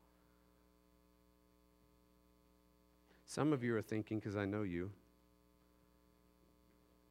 Some 3.27 3.53
of 3.53 3.65
you 3.65 3.75
are 3.75 3.83
thinking, 3.83 4.21
because 4.21 4.37
I 4.37 4.45
know 4.45 4.63
you, 4.63 4.93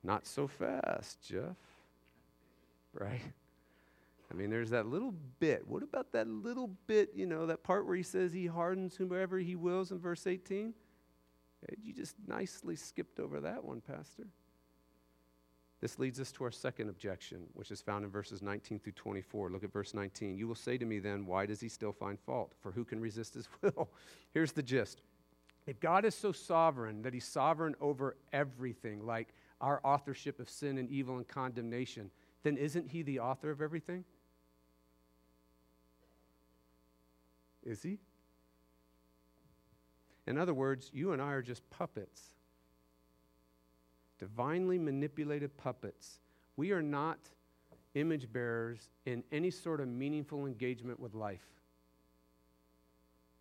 not 0.04 0.26
so 0.26 0.48
fast, 0.48 1.22
Jeff. 1.22 1.58
Right? 2.94 3.22
I 4.34 4.36
mean, 4.36 4.50
there's 4.50 4.72
that 4.72 4.88
little 4.88 5.14
bit. 5.40 5.68
What 5.68 5.84
about 5.84 6.12
that 6.14 6.28
little 6.28 6.72
bit, 6.88 7.12
you 7.14 7.28
know, 7.28 7.46
that 7.46 7.64
part 7.64 7.86
where 7.86 7.96
he 7.96 8.04
says 8.04 8.34
he 8.34 8.48
hardens 8.48 8.96
whomever 8.96 9.38
he 9.38 9.56
wills 9.56 9.92
in 9.92 10.00
verse 10.00 10.26
18? 10.26 10.74
You 11.84 11.94
just 11.94 12.16
nicely 12.28 12.76
skipped 12.76 13.20
over 13.20 13.40
that 13.42 13.64
one, 13.64 13.80
Pastor. 13.82 14.28
This 15.82 16.00
leads 16.00 16.20
us 16.20 16.32
to 16.34 16.46
our 16.46 16.52
second 16.52 16.90
objection, 16.90 17.44
which 17.54 17.70
is 17.70 17.82
found 17.82 18.06
in 18.06 18.10
verses 18.10 18.42
19 18.42 18.80
through 18.80 18.94
24. 18.94 19.50
Look 19.50 19.64
at 19.64 19.72
verse 19.72 19.94
19. 19.94 20.38
You 20.38 20.48
will 20.48 20.56
say 20.56 20.78
to 20.78 20.86
me 20.86 21.00
then, 21.00 21.26
Why 21.26 21.46
does 21.46 21.60
he 21.60 21.70
still 21.70 21.92
find 21.92 22.18
fault? 22.20 22.54
For 22.62 22.72
who 22.72 22.86
can 22.86 23.00
resist 23.00 23.36
his 23.36 23.48
will? 23.62 23.90
Here's 24.34 24.54
the 24.54 24.64
gist. 24.64 25.02
If 25.68 25.80
God 25.80 26.06
is 26.06 26.16
so 26.16 26.32
sovereign 26.32 27.02
that 27.04 27.14
he's 27.14 27.26
sovereign 27.26 27.76
over 27.80 28.18
everything, 28.32 29.06
like 29.06 29.34
our 29.62 29.80
authorship 29.84 30.40
of 30.40 30.50
sin 30.50 30.78
and 30.78 30.90
evil 30.90 31.18
and 31.18 31.28
condemnation, 31.28 32.10
then 32.44 32.58
isn't 32.58 32.90
he 32.90 33.02
the 33.04 33.20
author 33.20 33.52
of 33.52 33.62
everything? 33.62 34.04
Is 37.66 37.82
he? 37.84 38.00
In 40.26 40.38
other 40.38 40.54
words, 40.54 40.90
you 40.94 41.12
and 41.12 41.22
I 41.22 41.32
are 41.32 41.42
just 41.42 41.70
puppets, 41.70 42.22
divinely 44.20 44.78
manipulated 44.78 45.58
puppets. 45.58 46.20
We 46.56 46.72
are 46.72 46.82
not 46.82 47.20
image 47.96 48.32
bearers 48.32 48.90
in 49.06 49.24
any 49.32 49.52
sort 49.52 49.82
of 49.82 49.88
meaningful 49.88 50.46
engagement 50.46 51.00
with 51.00 51.14
life. 51.14 51.46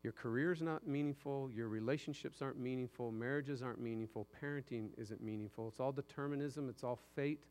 Your 0.02 0.12
career 0.12 0.50
is 0.50 0.60
not 0.60 0.86
meaningful, 0.86 1.48
your 1.52 1.68
relationships 1.68 2.42
aren't 2.42 2.58
meaningful, 2.58 3.12
marriages 3.12 3.62
aren't 3.62 3.80
meaningful, 3.80 4.26
parenting 4.42 4.88
isn't 4.98 5.22
meaningful. 5.22 5.68
It's 5.68 5.78
all 5.78 5.92
determinism, 5.92 6.68
it's 6.68 6.82
all 6.82 6.98
fate. 7.14 7.44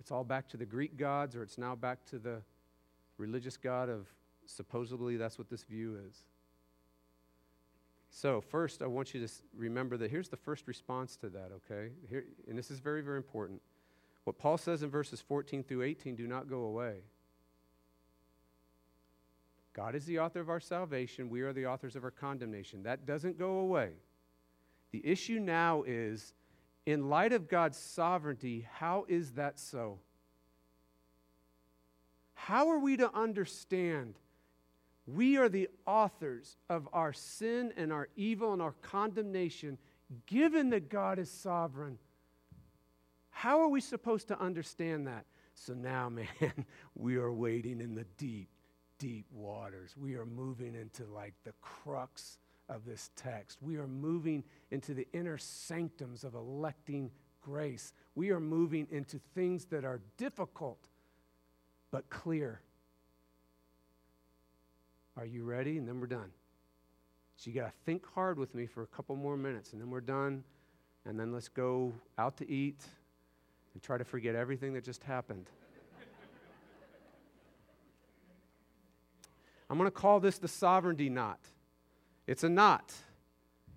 It's 0.00 0.10
all 0.10 0.24
back 0.24 0.48
to 0.50 0.56
the 0.56 0.66
Greek 0.66 0.96
gods, 0.96 1.36
or 1.36 1.42
it's 1.42 1.58
now 1.58 1.74
back 1.74 2.04
to 2.06 2.18
the 2.18 2.42
religious 3.18 3.56
god 3.56 3.88
of 3.88 4.06
supposedly 4.46 5.16
that's 5.16 5.38
what 5.38 5.48
this 5.48 5.64
view 5.64 5.98
is. 6.08 6.16
So, 8.10 8.40
first, 8.40 8.82
I 8.82 8.86
want 8.86 9.12
you 9.12 9.26
to 9.26 9.32
remember 9.54 9.96
that 9.98 10.10
here's 10.10 10.28
the 10.28 10.36
first 10.36 10.66
response 10.66 11.16
to 11.16 11.28
that, 11.30 11.50
okay? 11.56 11.92
Here, 12.08 12.24
and 12.48 12.56
this 12.56 12.70
is 12.70 12.78
very, 12.78 13.02
very 13.02 13.18
important. 13.18 13.60
What 14.24 14.38
Paul 14.38 14.58
says 14.58 14.82
in 14.82 14.90
verses 14.90 15.20
14 15.20 15.62
through 15.62 15.82
18 15.82 16.16
do 16.16 16.26
not 16.26 16.48
go 16.48 16.62
away. 16.62 17.00
God 19.74 19.94
is 19.94 20.06
the 20.06 20.18
author 20.20 20.40
of 20.40 20.48
our 20.48 20.60
salvation. 20.60 21.28
We 21.28 21.42
are 21.42 21.52
the 21.52 21.66
authors 21.66 21.96
of 21.96 22.04
our 22.04 22.10
condemnation. 22.10 22.82
That 22.84 23.04
doesn't 23.04 23.38
go 23.38 23.58
away. 23.58 23.90
The 24.92 25.06
issue 25.06 25.38
now 25.38 25.84
is 25.86 26.32
in 26.86 27.10
light 27.10 27.32
of 27.32 27.48
God's 27.48 27.76
sovereignty, 27.76 28.66
how 28.72 29.04
is 29.08 29.32
that 29.32 29.58
so? 29.58 29.98
How 32.34 32.68
are 32.70 32.78
we 32.78 32.96
to 32.96 33.14
understand 33.14 34.14
we 35.06 35.36
are 35.36 35.48
the 35.48 35.68
authors 35.86 36.56
of 36.68 36.88
our 36.92 37.12
sin 37.12 37.72
and 37.76 37.92
our 37.92 38.08
evil 38.16 38.52
and 38.52 38.60
our 38.60 38.74
condemnation, 38.82 39.78
given 40.26 40.70
that 40.70 40.88
God 40.88 41.18
is 41.18 41.30
sovereign. 41.30 41.98
How 43.30 43.60
are 43.60 43.68
we 43.68 43.80
supposed 43.80 44.28
to 44.28 44.40
understand 44.40 45.06
that? 45.06 45.26
So 45.54 45.74
now, 45.74 46.08
man, 46.40 46.66
we 46.94 47.16
are 47.16 47.32
wading 47.32 47.80
in 47.80 47.94
the 47.94 48.06
deep, 48.18 48.48
deep 48.98 49.26
waters. 49.30 49.94
We 49.96 50.14
are 50.14 50.26
moving 50.26 50.74
into 50.74 51.04
like 51.04 51.34
the 51.44 51.52
crux 51.60 52.38
of 52.68 52.84
this 52.84 53.10
text. 53.14 53.58
We 53.62 53.76
are 53.76 53.86
moving 53.86 54.42
into 54.70 54.92
the 54.92 55.06
inner 55.12 55.38
sanctums 55.38 56.24
of 56.24 56.34
electing 56.34 57.10
grace. 57.40 57.92
We 58.16 58.30
are 58.30 58.40
moving 58.40 58.88
into 58.90 59.20
things 59.34 59.66
that 59.66 59.84
are 59.84 60.00
difficult 60.16 60.88
but 61.92 62.10
clear. 62.10 62.60
Are 65.16 65.24
you 65.26 65.44
ready? 65.44 65.78
And 65.78 65.88
then 65.88 65.98
we're 66.00 66.06
done. 66.06 66.30
So 67.36 67.50
you 67.50 67.60
got 67.60 67.66
to 67.66 67.72
think 67.84 68.04
hard 68.14 68.38
with 68.38 68.54
me 68.54 68.66
for 68.66 68.82
a 68.82 68.86
couple 68.86 69.16
more 69.16 69.36
minutes, 69.36 69.72
and 69.72 69.80
then 69.80 69.90
we're 69.90 70.00
done. 70.00 70.44
And 71.04 71.18
then 71.18 71.32
let's 71.32 71.48
go 71.48 71.92
out 72.18 72.36
to 72.38 72.50
eat 72.50 72.84
and 73.74 73.82
try 73.82 73.98
to 73.98 74.04
forget 74.04 74.34
everything 74.34 74.72
that 74.74 74.84
just 74.84 75.04
happened. 75.04 75.48
I'm 79.70 79.78
going 79.78 79.86
to 79.86 79.94
call 79.94 80.18
this 80.20 80.38
the 80.38 80.48
sovereignty 80.48 81.08
knot. 81.08 81.40
It's 82.26 82.42
a 82.42 82.48
knot. 82.48 82.92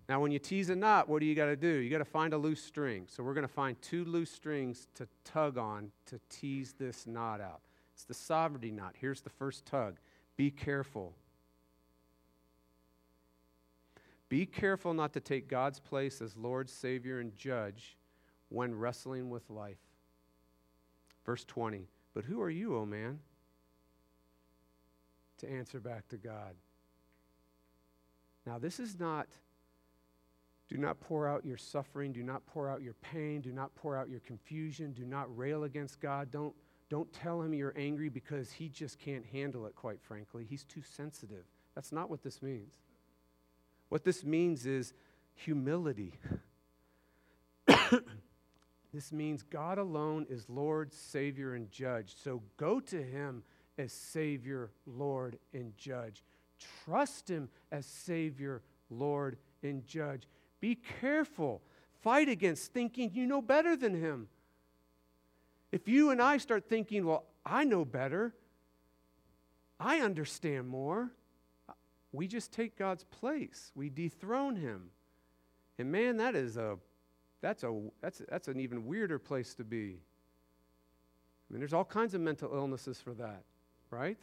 Now, 0.08 0.19
when 0.19 0.32
you 0.32 0.39
tease 0.39 0.69
a 0.71 0.75
knot, 0.75 1.08
what 1.08 1.19
do 1.19 1.28
you 1.28 1.36
got 1.36 1.45
to 1.45 1.56
do? 1.56 1.67
You 1.67 1.89
got 1.91 1.99
to 1.99 2.06
find 2.06 2.34
a 2.34 2.38
loose 2.38 2.63
string. 2.63 3.06
So, 3.08 3.21
we're 3.21 3.36
going 3.36 3.47
to 3.47 3.54
find 3.54 3.80
two 3.82 4.04
loose 4.06 4.32
strings 4.32 4.88
to 4.95 5.08
tug 5.23 5.58
on 5.60 5.91
to 6.08 6.19
tease 6.30 6.73
this 6.80 7.06
knot 7.06 7.41
out. 7.41 7.62
It's 7.93 8.06
the 8.06 8.15
sovereignty 8.15 8.71
knot. 8.71 8.95
Here's 8.99 9.21
the 9.21 9.30
first 9.30 9.65
tug 9.65 9.97
be 10.36 10.49
careful. 10.49 11.13
Be 14.29 14.45
careful 14.45 14.93
not 14.93 15.13
to 15.13 15.19
take 15.19 15.49
God's 15.49 15.79
place 15.79 16.21
as 16.21 16.37
Lord, 16.37 16.69
Savior, 16.69 17.19
and 17.19 17.35
Judge 17.35 17.97
when 18.49 18.75
wrestling 18.75 19.29
with 19.29 19.49
life. 19.49 19.79
Verse 21.25 21.43
20 21.45 21.87
But 22.13 22.25
who 22.25 22.39
are 22.41 22.49
you, 22.49 22.77
O 22.77 22.85
man, 22.85 23.19
to 25.39 25.51
answer 25.51 25.79
back 25.79 26.07
to 26.09 26.17
God? 26.17 26.53
Now, 28.45 28.57
this 28.59 28.79
is 28.79 28.99
not, 28.99 29.27
do 30.69 30.77
not 30.77 30.99
pour 30.99 31.27
out 31.27 31.45
your 31.45 31.57
suffering, 31.57 32.11
do 32.11 32.23
not 32.23 32.45
pour 32.45 32.69
out 32.69 32.81
your 32.81 32.95
pain, 32.95 33.41
do 33.41 33.51
not 33.51 33.73
pour 33.75 33.97
out 33.97 34.09
your 34.09 34.21
confusion, 34.21 34.93
do 34.93 35.05
not 35.05 35.35
rail 35.35 35.63
against 35.65 35.99
God. 35.99 36.31
Don't, 36.31 36.55
don't 36.89 37.11
tell 37.13 37.41
him 37.41 37.53
you're 37.53 37.75
angry 37.75 38.09
because 38.09 38.51
he 38.51 38.69
just 38.69 38.97
can't 38.97 39.25
handle 39.25 39.65
it, 39.65 39.75
quite 39.75 40.01
frankly. 40.01 40.45
He's 40.49 40.63
too 40.63 40.81
sensitive. 40.81 41.45
That's 41.75 41.91
not 41.91 42.09
what 42.09 42.23
this 42.23 42.41
means. 42.41 42.79
What 43.89 44.04
this 44.04 44.23
means 44.23 44.65
is 44.65 44.93
humility. 45.34 46.13
this 48.93 49.12
means 49.12 49.43
God 49.43 49.78
alone 49.78 50.25
is 50.30 50.49
Lord, 50.49 50.93
Savior, 50.93 51.56
and 51.56 51.71
Judge. 51.71 52.15
So 52.23 52.41
go 52.58 52.80
to 52.80 53.02
Him 53.02 53.43
as 53.78 53.91
Savior, 53.91 54.71
Lord, 54.86 55.39
and 55.54 55.75
Judge. 55.78 56.23
Trust 56.86 57.30
Him 57.30 57.49
as 57.71 57.86
Savior, 57.86 58.62
Lord, 58.89 59.38
and 59.63 59.86
Judge. 59.86 60.28
Be 60.60 60.75
careful. 61.02 61.62
Fight 62.02 62.30
against 62.30 62.73
thinking 62.73 63.12
you 63.13 63.25
know 63.25 63.41
better 63.41 63.75
than 63.75 63.99
Him. 63.99 64.28
If 65.71 65.88
you 65.88 66.12
and 66.12 66.21
I 66.21 66.38
start 66.38 66.67
thinking, 66.67 67.06
well, 67.06 67.25
I 67.45 67.63
know 67.63 67.86
better, 67.86 68.34
I 69.80 69.99
understand 69.99 70.67
more, 70.67 71.12
we 72.12 72.28
just 72.28 72.52
take 72.52 72.78
God's 72.78 73.04
place. 73.06 73.72
We 73.76 73.89
dethrone 73.89 74.56
him. 74.56 74.89
And 75.78 75.91
man, 75.91 76.17
that 76.17 76.36
is 76.36 76.58
a 76.58 76.78
that's 77.41 77.63
a 77.63 77.82
that's 78.02 78.22
that's 78.30 78.48
an 78.48 78.60
even 78.60 78.86
weirder 78.86 79.19
place 79.19 79.54
to 79.56 79.63
be. 79.63 80.02
I 81.50 81.54
mean, 81.54 81.60
there's 81.60 81.74
all 81.74 81.86
kinds 81.86 82.13
of 82.13 82.22
mental 82.22 82.54
illnesses 82.54 83.00
for 83.00 83.13
that, 83.15 83.43
right? 83.89 84.17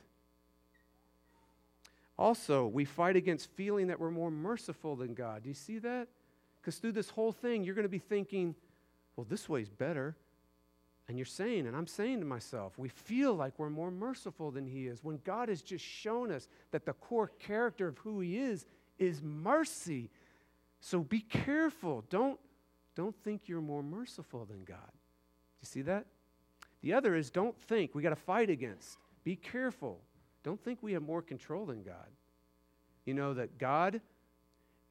Also, 2.19 2.67
we 2.67 2.85
fight 2.85 3.17
against 3.17 3.51
feeling 3.51 3.89
that 3.89 4.01
we're 4.01 4.11
more 4.11 4.31
merciful 4.31 4.97
than 4.97 5.15
God. 5.15 5.43
Do 5.43 5.49
you 5.49 5.55
see 5.55 5.79
that? 5.81 6.09
Because 6.61 6.79
through 6.79 6.93
this 6.93 7.11
whole 7.11 7.33
thing, 7.33 7.63
you're 7.63 7.75
going 7.75 7.85
to 7.85 7.89
be 7.89 7.99
thinking, 7.99 8.55
well, 9.17 9.27
this 9.29 9.49
way's 9.49 9.69
better. 9.69 10.17
And 11.09 11.17
you're 11.17 11.25
saying, 11.25 11.67
and 11.67 11.77
I'm 11.77 11.87
saying 11.87 12.21
to 12.21 12.27
myself, 12.27 12.77
we 12.79 12.89
feel 12.89 13.35
like 13.35 13.59
we're 13.59 13.71
more 13.71 13.93
merciful 13.93 14.51
than 14.51 14.67
He 14.67 14.87
is 14.89 15.05
when 15.05 15.21
God 15.25 15.49
has 15.49 15.63
just 15.63 15.85
shown 15.85 16.33
us 16.33 16.49
that 16.73 16.85
the 16.85 16.95
core 16.95 17.31
character 17.39 17.89
of 17.89 17.99
who 17.99 18.21
He 18.21 18.39
is 18.39 18.67
is 18.99 19.23
mercy. 19.23 20.11
So 20.81 21.01
be 21.01 21.21
careful. 21.21 22.05
Don't, 22.11 22.41
don't 22.97 23.15
think 23.23 23.43
you're 23.47 23.61
more 23.61 23.85
merciful 23.85 24.45
than 24.47 24.65
God. 24.65 24.91
Do 24.91 25.63
you 25.63 25.67
see 25.67 25.83
that? 25.83 26.07
The 26.83 26.93
other 26.95 27.15
is 27.15 27.31
don't 27.31 27.59
think 27.63 27.95
we 27.95 28.03
got 28.03 28.11
to 28.11 28.17
fight 28.17 28.51
against. 28.51 28.99
Be 29.23 29.37
careful. 29.37 30.01
Don't 30.43 30.63
think 30.63 30.83
we 30.83 30.93
have 30.93 31.03
more 31.03 31.23
control 31.23 31.67
than 31.67 31.83
God. 31.83 32.07
You 33.05 33.15
know 33.15 33.35
that 33.35 33.59
God, 33.59 34.01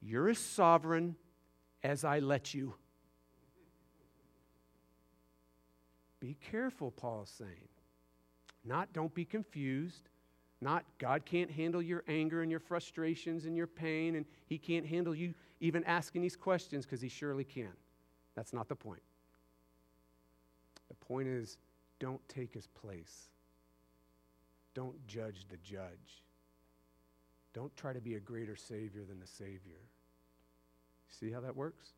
you're 0.00 0.30
as 0.30 0.38
sovereign 0.38 1.16
as 1.82 2.04
I 2.04 2.18
let 2.18 2.54
you. 2.54 2.74
Be 6.26 6.36
careful, 6.50 6.90
Paul 6.90 7.22
is 7.22 7.28
saying. 7.30 7.68
Not 8.64 8.92
don't 8.92 9.14
be 9.14 9.24
confused. 9.24 10.08
Not 10.60 10.84
God 10.98 11.24
can't 11.24 11.48
handle 11.48 11.80
your 11.80 12.02
anger 12.08 12.42
and 12.42 12.50
your 12.50 12.58
frustrations 12.58 13.44
and 13.44 13.56
your 13.56 13.68
pain, 13.68 14.16
and 14.16 14.26
He 14.46 14.58
can't 14.58 14.84
handle 14.84 15.14
you 15.14 15.34
even 15.60 15.84
asking 15.84 16.22
these 16.22 16.34
questions 16.34 16.84
because 16.84 17.00
He 17.00 17.08
surely 17.08 17.44
can. 17.44 17.70
That's 18.34 18.52
not 18.52 18.68
the 18.68 18.74
point. 18.74 19.02
The 20.88 20.96
point 20.96 21.28
is 21.28 21.58
don't 22.00 22.28
take 22.28 22.52
His 22.52 22.66
place, 22.66 23.28
don't 24.74 25.06
judge 25.06 25.46
the 25.48 25.58
judge. 25.58 26.24
Don't 27.54 27.74
try 27.76 27.92
to 27.92 28.00
be 28.00 28.16
a 28.16 28.20
greater 28.20 28.56
Savior 28.56 29.04
than 29.04 29.20
the 29.20 29.28
Savior. 29.28 29.80
See 31.08 31.30
how 31.30 31.40
that 31.42 31.54
works? 31.54 31.90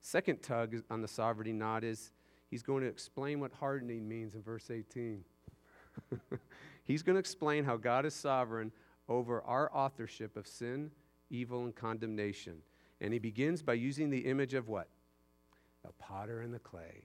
Second 0.00 0.42
tug 0.42 0.82
on 0.90 1.00
the 1.00 1.08
sovereignty 1.08 1.52
knot 1.52 1.84
is 1.84 2.10
he's 2.50 2.62
going 2.62 2.82
to 2.82 2.88
explain 2.88 3.40
what 3.40 3.52
hardening 3.52 4.08
means 4.08 4.34
in 4.34 4.42
verse 4.42 4.70
18. 4.70 5.24
he's 6.84 7.02
going 7.02 7.14
to 7.14 7.20
explain 7.20 7.64
how 7.64 7.76
God 7.76 8.06
is 8.06 8.14
sovereign 8.14 8.72
over 9.08 9.42
our 9.42 9.70
authorship 9.74 10.36
of 10.36 10.46
sin, 10.46 10.90
evil, 11.30 11.64
and 11.64 11.74
condemnation. 11.74 12.58
And 13.00 13.12
he 13.12 13.18
begins 13.18 13.62
by 13.62 13.74
using 13.74 14.10
the 14.10 14.20
image 14.20 14.54
of 14.54 14.68
what? 14.68 14.88
The 15.84 15.92
potter 15.98 16.40
and 16.40 16.52
the 16.52 16.58
clay. 16.58 17.04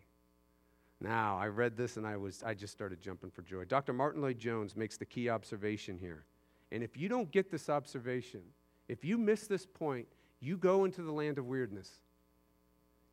Now, 0.99 1.37
I 1.37 1.47
read 1.47 1.75
this 1.75 1.97
and 1.97 2.07
I 2.07 2.15
was 2.15 2.41
I 2.43 2.53
just 2.53 2.73
started 2.73 3.01
jumping 3.01 3.29
for 3.29 3.41
joy. 3.41 3.65
Dr. 3.65 3.93
Martyn 3.93 4.21
Lloyd-Jones 4.21 4.75
makes 4.75 4.97
the 4.97 5.05
key 5.05 5.29
observation 5.29 5.97
here. 5.97 6.25
And 6.71 6.81
if 6.81 6.97
you 6.97 7.09
don't 7.09 7.29
get 7.29 7.51
this 7.51 7.69
observation, 7.69 8.41
if 8.87 9.03
you 9.03 9.17
miss 9.17 9.45
this 9.47 9.65
point, 9.65 10.07
you 10.39 10.57
go 10.57 10.85
into 10.85 11.03
the 11.03 11.11
land 11.11 11.37
of 11.37 11.45
weirdness. 11.45 11.89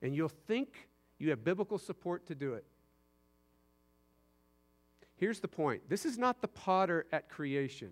And 0.03 0.15
you'll 0.15 0.29
think 0.29 0.89
you 1.21 1.31
have 1.31 1.45
biblical 1.45 1.79
support 1.79 2.27
to 2.27 2.35
do 2.35 2.55
it. 2.55 2.65
Here's 5.17 5.39
the 5.39 5.49
point 5.49 5.89
this 5.89 6.07
is 6.07 6.19
not 6.19 6.41
the 6.41 6.49
potter 6.49 7.07
at 7.13 7.29
creation. 7.29 7.91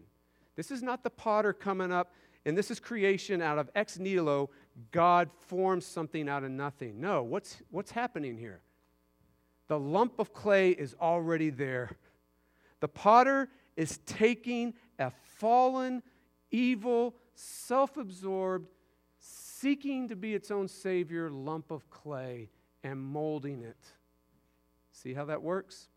This 0.57 0.73
is 0.73 0.83
not 0.83 1.05
the 1.05 1.11
potter 1.11 1.53
coming 1.53 1.93
up, 1.93 2.13
and 2.45 2.59
this 2.59 2.71
is 2.71 2.81
creation 2.81 3.41
out 3.41 3.59
of 3.59 3.71
ex 3.75 3.99
nihilo. 3.99 4.51
God 4.91 5.31
forms 5.47 5.85
something 5.85 6.29
out 6.29 6.43
of 6.43 6.51
nothing. 6.51 7.01
No, 7.01 7.23
what's, 7.23 7.59
what's 7.71 7.93
happening 7.93 8.39
here? 8.39 8.63
The 9.69 9.79
lump 9.79 10.19
of 10.19 10.33
clay 10.33 10.71
is 10.71 10.97
already 11.01 11.51
there. 11.51 11.91
The 12.81 12.89
potter 12.89 13.51
is 13.77 13.99
taking 14.07 14.75
a 14.99 15.13
fallen, 15.37 16.03
evil, 16.51 17.15
self 17.35 17.99
absorbed, 17.99 18.69
seeking 19.19 20.09
to 20.09 20.17
be 20.17 20.35
its 20.35 20.51
own 20.51 20.67
savior 20.67 21.29
lump 21.31 21.71
of 21.71 21.91
clay 21.91 22.49
and 22.83 23.01
molding 23.01 23.63
it. 23.63 23.79
See 24.91 25.15
how 25.15 25.25
that 25.27 25.43
works? 25.43 25.89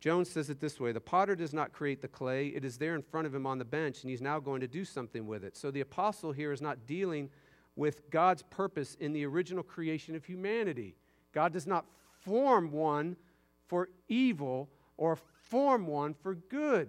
Jones 0.00 0.30
says 0.30 0.48
it 0.48 0.60
this 0.60 0.78
way 0.78 0.92
The 0.92 1.00
potter 1.00 1.34
does 1.34 1.52
not 1.52 1.72
create 1.72 2.00
the 2.00 2.08
clay, 2.08 2.48
it 2.48 2.64
is 2.64 2.78
there 2.78 2.94
in 2.94 3.02
front 3.02 3.26
of 3.26 3.34
him 3.34 3.46
on 3.46 3.58
the 3.58 3.64
bench, 3.64 4.02
and 4.02 4.10
he's 4.10 4.22
now 4.22 4.38
going 4.38 4.60
to 4.60 4.68
do 4.68 4.84
something 4.84 5.26
with 5.26 5.44
it. 5.44 5.56
So 5.56 5.70
the 5.70 5.80
apostle 5.80 6.32
here 6.32 6.52
is 6.52 6.62
not 6.62 6.86
dealing 6.86 7.30
with 7.76 8.10
God's 8.10 8.42
purpose 8.42 8.96
in 9.00 9.12
the 9.12 9.24
original 9.24 9.62
creation 9.62 10.14
of 10.14 10.24
humanity. 10.24 10.96
God 11.32 11.52
does 11.52 11.66
not 11.66 11.86
form 12.24 12.72
one 12.72 13.16
for 13.66 13.88
evil 14.08 14.68
or 14.96 15.16
form 15.48 15.86
one 15.86 16.14
for 16.14 16.34
good. 16.34 16.88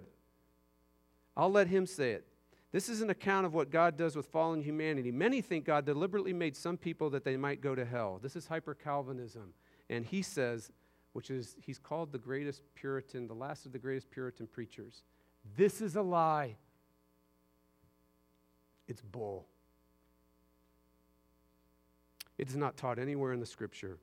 I'll 1.36 1.50
let 1.50 1.68
him 1.68 1.86
say 1.86 2.12
it. 2.12 2.26
This 2.72 2.88
is 2.88 3.00
an 3.00 3.10
account 3.10 3.46
of 3.46 3.54
what 3.54 3.70
God 3.70 3.96
does 3.96 4.14
with 4.14 4.26
fallen 4.26 4.62
humanity. 4.62 5.10
Many 5.10 5.40
think 5.40 5.64
God 5.64 5.84
deliberately 5.84 6.32
made 6.32 6.56
some 6.56 6.76
people 6.76 7.10
that 7.10 7.24
they 7.24 7.36
might 7.36 7.60
go 7.60 7.74
to 7.74 7.84
hell. 7.84 8.20
This 8.22 8.36
is 8.36 8.46
hyper 8.46 8.74
Calvinism. 8.74 9.52
And 9.88 10.06
he 10.06 10.22
says, 10.22 10.70
which 11.12 11.30
is, 11.30 11.56
he's 11.60 11.78
called 11.78 12.12
the 12.12 12.18
greatest 12.18 12.62
Puritan, 12.76 13.26
the 13.26 13.34
last 13.34 13.66
of 13.66 13.72
the 13.72 13.78
greatest 13.78 14.10
Puritan 14.10 14.46
preachers. 14.46 15.02
This 15.56 15.80
is 15.80 15.96
a 15.96 16.02
lie. 16.02 16.56
It's 18.86 19.02
bull. 19.02 19.46
It 22.38 22.48
is 22.48 22.56
not 22.56 22.76
taught 22.76 22.98
anywhere 22.98 23.32
in 23.32 23.40
the 23.40 23.46
scripture. 23.46 23.98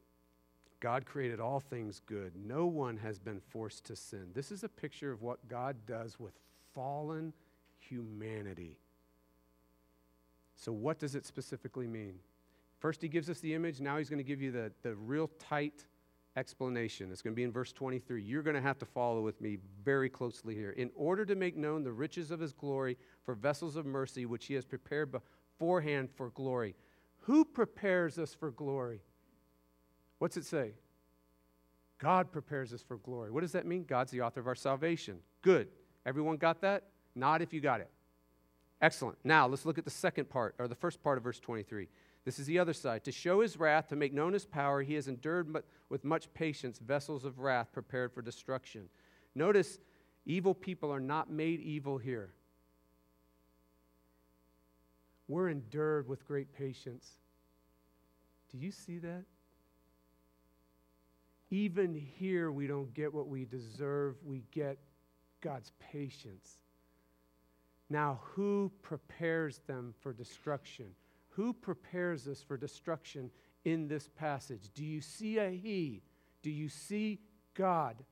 God 0.80 1.06
created 1.06 1.40
all 1.40 1.60
things 1.60 2.02
good. 2.06 2.34
No 2.36 2.66
one 2.68 2.98
has 2.98 3.18
been 3.18 3.40
forced 3.40 3.86
to 3.86 3.96
sin. 3.96 4.28
This 4.34 4.52
is 4.52 4.64
a 4.64 4.70
picture 4.70 5.12
of 5.12 5.22
what 5.22 5.48
God 5.48 5.78
does 5.88 6.20
with 6.20 6.34
fallen 6.76 7.34
humanity. 7.90 8.78
So, 10.56 10.72
what 10.72 11.00
does 11.00 11.16
it 11.16 11.26
specifically 11.26 11.88
mean? 11.88 12.16
First, 12.80 13.02
he 13.02 13.08
gives 13.08 13.30
us 13.30 13.40
the 13.40 13.54
image. 13.54 13.80
Now, 13.80 13.98
he's 13.98 14.10
going 14.10 14.20
to 14.20 14.24
give 14.24 14.42
you 14.42 14.52
the, 14.52 14.72
the 14.84 14.96
real 14.96 15.30
tight 15.40 15.86
explanation. 16.36 17.12
It's 17.12 17.22
going 17.22 17.34
to 17.34 17.36
be 17.36 17.44
in 17.44 17.52
verse 17.52 17.74
23. 17.74 18.22
You're 18.22 18.44
going 18.44 18.56
to 18.56 18.62
have 18.62 18.78
to 18.80 18.86
follow 18.86 19.22
with 19.22 19.42
me 19.42 19.58
very 19.84 20.10
closely 20.10 20.54
here. 20.54 20.72
In 20.72 20.92
order 20.96 21.26
to 21.26 21.36
make 21.36 21.58
known 21.58 21.84
the 21.84 21.92
riches 21.92 22.32
of 22.32 22.40
his 22.40 22.54
glory 22.54 22.98
for 23.24 23.34
vessels 23.34 23.76
of 23.76 23.86
mercy, 23.86 24.26
which 24.26 24.46
he 24.46 24.54
has 24.54 24.66
prepared 24.66 25.12
beforehand 25.12 26.10
for 26.16 26.30
glory. 26.30 26.76
Who 27.22 27.44
prepares 27.44 28.20
us 28.20 28.34
for 28.34 28.52
glory? 28.52 29.02
What's 30.20 30.38
it 30.38 30.46
say? 30.46 30.74
God 32.00 32.32
prepares 32.32 32.74
us 32.74 32.82
for 32.82 32.98
glory. 32.98 33.32
What 33.32 33.42
does 33.42 33.52
that 33.54 33.66
mean? 33.66 33.84
God's 33.84 34.12
the 34.12 34.22
author 34.22 34.40
of 34.40 34.48
our 34.48 34.56
salvation. 34.56 35.18
Good. 35.42 35.70
Everyone 36.06 36.38
got 36.38 36.62
that? 36.62 36.84
Not 37.18 37.42
if 37.42 37.54
you 37.54 37.60
got 37.60 37.82
it. 37.82 37.90
Excellent. 38.82 39.18
Now, 39.24 39.48
let's 39.48 39.66
look 39.66 39.78
at 39.78 39.86
the 39.86 39.92
second 39.92 40.30
part, 40.30 40.56
or 40.60 40.68
the 40.68 40.76
first 40.76 41.02
part 41.02 41.18
of 41.18 41.24
verse 41.24 41.40
23. 41.40 41.88
This 42.24 42.40
is 42.40 42.46
the 42.46 42.60
other 42.60 42.74
side. 42.74 43.04
To 43.06 43.12
show 43.12 43.42
his 43.42 43.58
wrath, 43.58 43.88
to 43.88 43.96
make 43.96 44.14
known 44.14 44.34
his 44.34 44.46
power, 44.46 44.84
he 44.84 44.94
has 44.94 45.08
endured 45.08 45.56
with 45.90 46.04
much 46.04 46.32
patience 46.34 46.78
vessels 46.78 47.26
of 47.26 47.40
wrath 47.40 47.72
prepared 47.72 48.14
for 48.14 48.22
destruction. 48.22 48.90
Notice, 49.34 49.80
evil 50.26 50.54
people 50.54 50.94
are 50.94 51.00
not 51.00 51.32
made 51.32 51.62
evil 51.62 51.98
here. 51.98 52.34
We're 55.28 55.50
endured 55.50 56.08
with 56.08 56.28
great 56.28 56.54
patience. 56.54 57.10
Do 58.52 58.58
you 58.58 58.72
see 58.72 59.00
that? 59.00 59.24
Even 61.50 61.96
here, 61.96 62.52
we 62.52 62.68
don't 62.68 62.94
get 62.94 63.14
what 63.14 63.28
we 63.28 63.46
deserve, 63.46 64.16
we 64.24 64.44
get 64.52 64.78
God's 65.42 65.72
patience. 65.80 66.60
Now, 67.90 68.20
who 68.34 68.72
prepares 68.82 69.60
them 69.68 69.94
for 70.02 70.14
destruction? 70.14 70.88
Who 71.30 71.54
prepares 71.54 72.28
us 72.28 72.42
for 72.42 72.58
destruction 72.58 73.32
in 73.64 73.88
this 73.88 74.10
passage? 74.10 74.70
Do 74.74 74.84
you 74.84 75.02
see 75.02 75.38
a 75.38 75.50
He? 75.50 76.02
Do 76.42 76.50
you 76.50 76.68
see 76.70 77.20
God? 77.54 78.04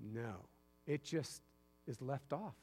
No. 0.00 0.46
It 0.86 1.04
just 1.04 1.42
is 1.86 2.00
left 2.00 2.32
off. 2.32 2.54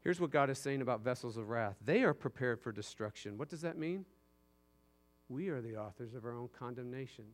Here's 0.00 0.20
what 0.20 0.30
God 0.30 0.48
is 0.48 0.58
saying 0.58 0.80
about 0.80 1.00
vessels 1.00 1.36
of 1.36 1.48
wrath 1.48 1.76
they 1.84 2.02
are 2.02 2.14
prepared 2.14 2.60
for 2.60 2.72
destruction. 2.72 3.38
What 3.38 3.48
does 3.48 3.62
that 3.62 3.78
mean? 3.78 4.04
We 5.28 5.48
are 5.48 5.60
the 5.60 5.76
authors 5.76 6.14
of 6.14 6.24
our 6.24 6.32
own 6.32 6.48
condemnation. 6.58 7.24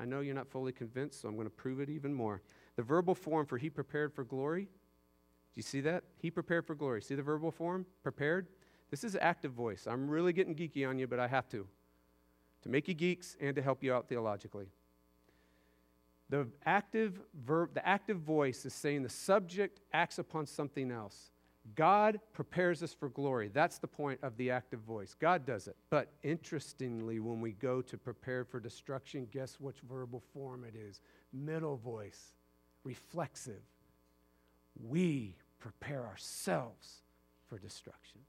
I 0.00 0.04
know 0.04 0.20
you're 0.20 0.34
not 0.34 0.48
fully 0.48 0.72
convinced, 0.72 1.20
so 1.20 1.28
I'm 1.28 1.34
going 1.34 1.46
to 1.46 1.50
prove 1.50 1.80
it 1.80 1.90
even 1.90 2.14
more. 2.14 2.42
The 2.76 2.82
verbal 2.82 3.14
form 3.14 3.46
for 3.46 3.58
he 3.58 3.68
prepared 3.70 4.12
for 4.14 4.24
glory 4.24 4.68
do 5.54 5.58
you 5.58 5.62
see 5.62 5.82
that? 5.82 6.04
He 6.18 6.30
prepared 6.30 6.66
for 6.66 6.74
glory. 6.74 7.02
See 7.02 7.14
the 7.14 7.22
verbal 7.22 7.50
form? 7.50 7.84
Prepared? 8.02 8.46
This 8.90 9.04
is 9.04 9.16
active 9.20 9.52
voice. 9.52 9.86
I'm 9.88 10.08
really 10.08 10.32
getting 10.32 10.54
geeky 10.54 10.88
on 10.88 10.98
you, 10.98 11.06
but 11.06 11.18
I 11.18 11.28
have 11.28 11.48
to. 11.50 11.66
To 12.62 12.68
make 12.68 12.88
you 12.88 12.94
geeks 12.94 13.36
and 13.40 13.54
to 13.56 13.62
help 13.62 13.82
you 13.82 13.92
out 13.92 14.08
theologically. 14.08 14.66
The 16.30 16.48
active 16.64 17.20
verb, 17.44 17.74
the 17.74 17.86
active 17.86 18.18
voice 18.18 18.64
is 18.64 18.72
saying 18.72 19.02
the 19.02 19.10
subject 19.10 19.80
acts 19.92 20.18
upon 20.18 20.46
something 20.46 20.90
else. 20.90 21.30
God 21.74 22.18
prepares 22.32 22.82
us 22.82 22.94
for 22.94 23.08
glory. 23.10 23.50
That's 23.52 23.78
the 23.78 23.86
point 23.86 24.20
of 24.22 24.36
the 24.36 24.50
active 24.50 24.80
voice. 24.80 25.14
God 25.18 25.44
does 25.44 25.68
it. 25.68 25.76
But 25.90 26.08
interestingly, 26.22 27.20
when 27.20 27.40
we 27.40 27.52
go 27.52 27.82
to 27.82 27.98
prepare 27.98 28.44
for 28.44 28.58
destruction, 28.58 29.28
guess 29.30 29.60
which 29.60 29.76
verbal 29.88 30.22
form 30.32 30.64
it 30.64 30.74
is? 30.74 31.00
Middle 31.32 31.76
voice, 31.76 32.32
reflexive. 32.84 33.62
We 34.82 35.36
prepare 35.62 36.04
ourselves 36.04 37.02
for 37.48 37.56
destruction. 37.56 38.20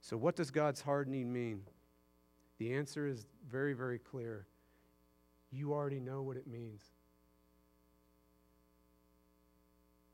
So, 0.00 0.16
what 0.16 0.36
does 0.36 0.52
God's 0.52 0.80
hardening 0.80 1.32
mean? 1.32 1.62
The 2.58 2.72
answer 2.74 3.08
is 3.08 3.26
very, 3.50 3.72
very 3.72 3.98
clear. 3.98 4.46
You 5.50 5.72
already 5.72 5.98
know 5.98 6.22
what 6.22 6.36
it 6.36 6.46
means. 6.46 6.82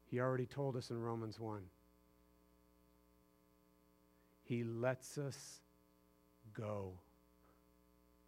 He 0.06 0.20
already 0.20 0.46
told 0.46 0.76
us 0.76 0.90
in 0.90 0.98
Romans 0.98 1.38
1. 1.38 1.60
He 4.44 4.64
lets 4.64 5.18
us 5.18 5.60
go. 6.54 6.92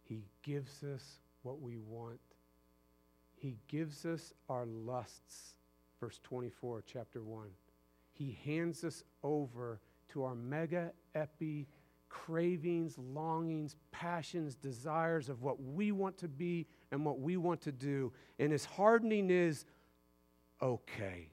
He 0.03 0.25
gives 0.43 0.83
us 0.83 1.21
what 1.41 1.59
we 1.61 1.77
want. 1.77 2.19
He 3.39 3.55
gives 3.69 4.05
us 4.05 4.33
our 4.49 4.65
lusts. 4.65 5.55
Verse 5.99 6.19
24, 6.23 6.83
chapter 6.85 7.21
1. 7.21 7.47
He 8.11 8.37
hands 8.43 8.83
us 8.83 9.03
over 9.23 9.79
to 10.09 10.25
our 10.25 10.35
mega 10.35 10.91
epi 11.15 11.67
cravings, 12.09 12.97
longings, 12.97 13.75
passions, 13.91 14.55
desires 14.55 15.29
of 15.29 15.41
what 15.41 15.61
we 15.61 15.91
want 15.91 16.17
to 16.17 16.27
be 16.27 16.65
and 16.91 17.05
what 17.05 17.19
we 17.19 17.37
want 17.37 17.61
to 17.61 17.71
do. 17.71 18.11
And 18.39 18.51
his 18.51 18.65
hardening 18.65 19.29
is 19.29 19.63
okay. 20.61 21.29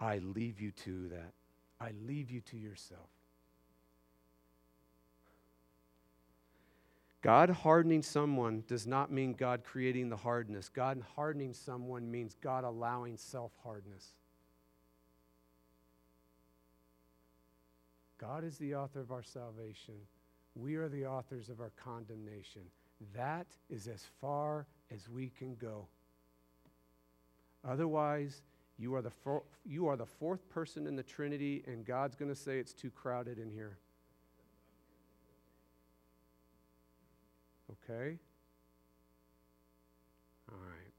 I 0.00 0.18
leave 0.18 0.60
you 0.60 0.72
to 0.72 1.08
that. 1.10 1.32
I 1.80 1.92
leave 2.06 2.30
you 2.30 2.40
to 2.40 2.56
yourself. 2.56 3.08
God 7.20 7.50
hardening 7.50 8.02
someone 8.02 8.62
does 8.68 8.86
not 8.86 9.10
mean 9.10 9.32
God 9.32 9.64
creating 9.64 10.08
the 10.08 10.16
hardness. 10.16 10.68
God 10.68 11.02
hardening 11.16 11.52
someone 11.52 12.10
means 12.10 12.36
God 12.40 12.64
allowing 12.64 13.16
self 13.16 13.52
hardness. 13.64 14.12
God 18.18 18.44
is 18.44 18.58
the 18.58 18.74
author 18.74 19.00
of 19.00 19.10
our 19.10 19.22
salvation. 19.22 19.94
We 20.54 20.76
are 20.76 20.88
the 20.88 21.06
authors 21.06 21.48
of 21.48 21.60
our 21.60 21.72
condemnation. 21.82 22.62
That 23.14 23.46
is 23.70 23.86
as 23.86 24.04
far 24.20 24.66
as 24.92 25.08
we 25.08 25.30
can 25.38 25.54
go. 25.54 25.86
Otherwise, 27.66 28.42
you 28.78 28.94
are 28.94 29.02
the, 29.02 29.10
for, 29.10 29.42
you 29.64 29.86
are 29.86 29.96
the 29.96 30.06
fourth 30.06 30.48
person 30.48 30.86
in 30.86 30.96
the 30.96 31.02
Trinity, 31.02 31.62
and 31.66 31.84
God's 31.84 32.16
going 32.16 32.30
to 32.30 32.40
say 32.40 32.58
it's 32.58 32.72
too 32.72 32.90
crowded 32.90 33.38
in 33.38 33.50
here. 33.50 33.78
Okay? 37.72 38.18
All 40.50 40.58
right. 40.58 40.92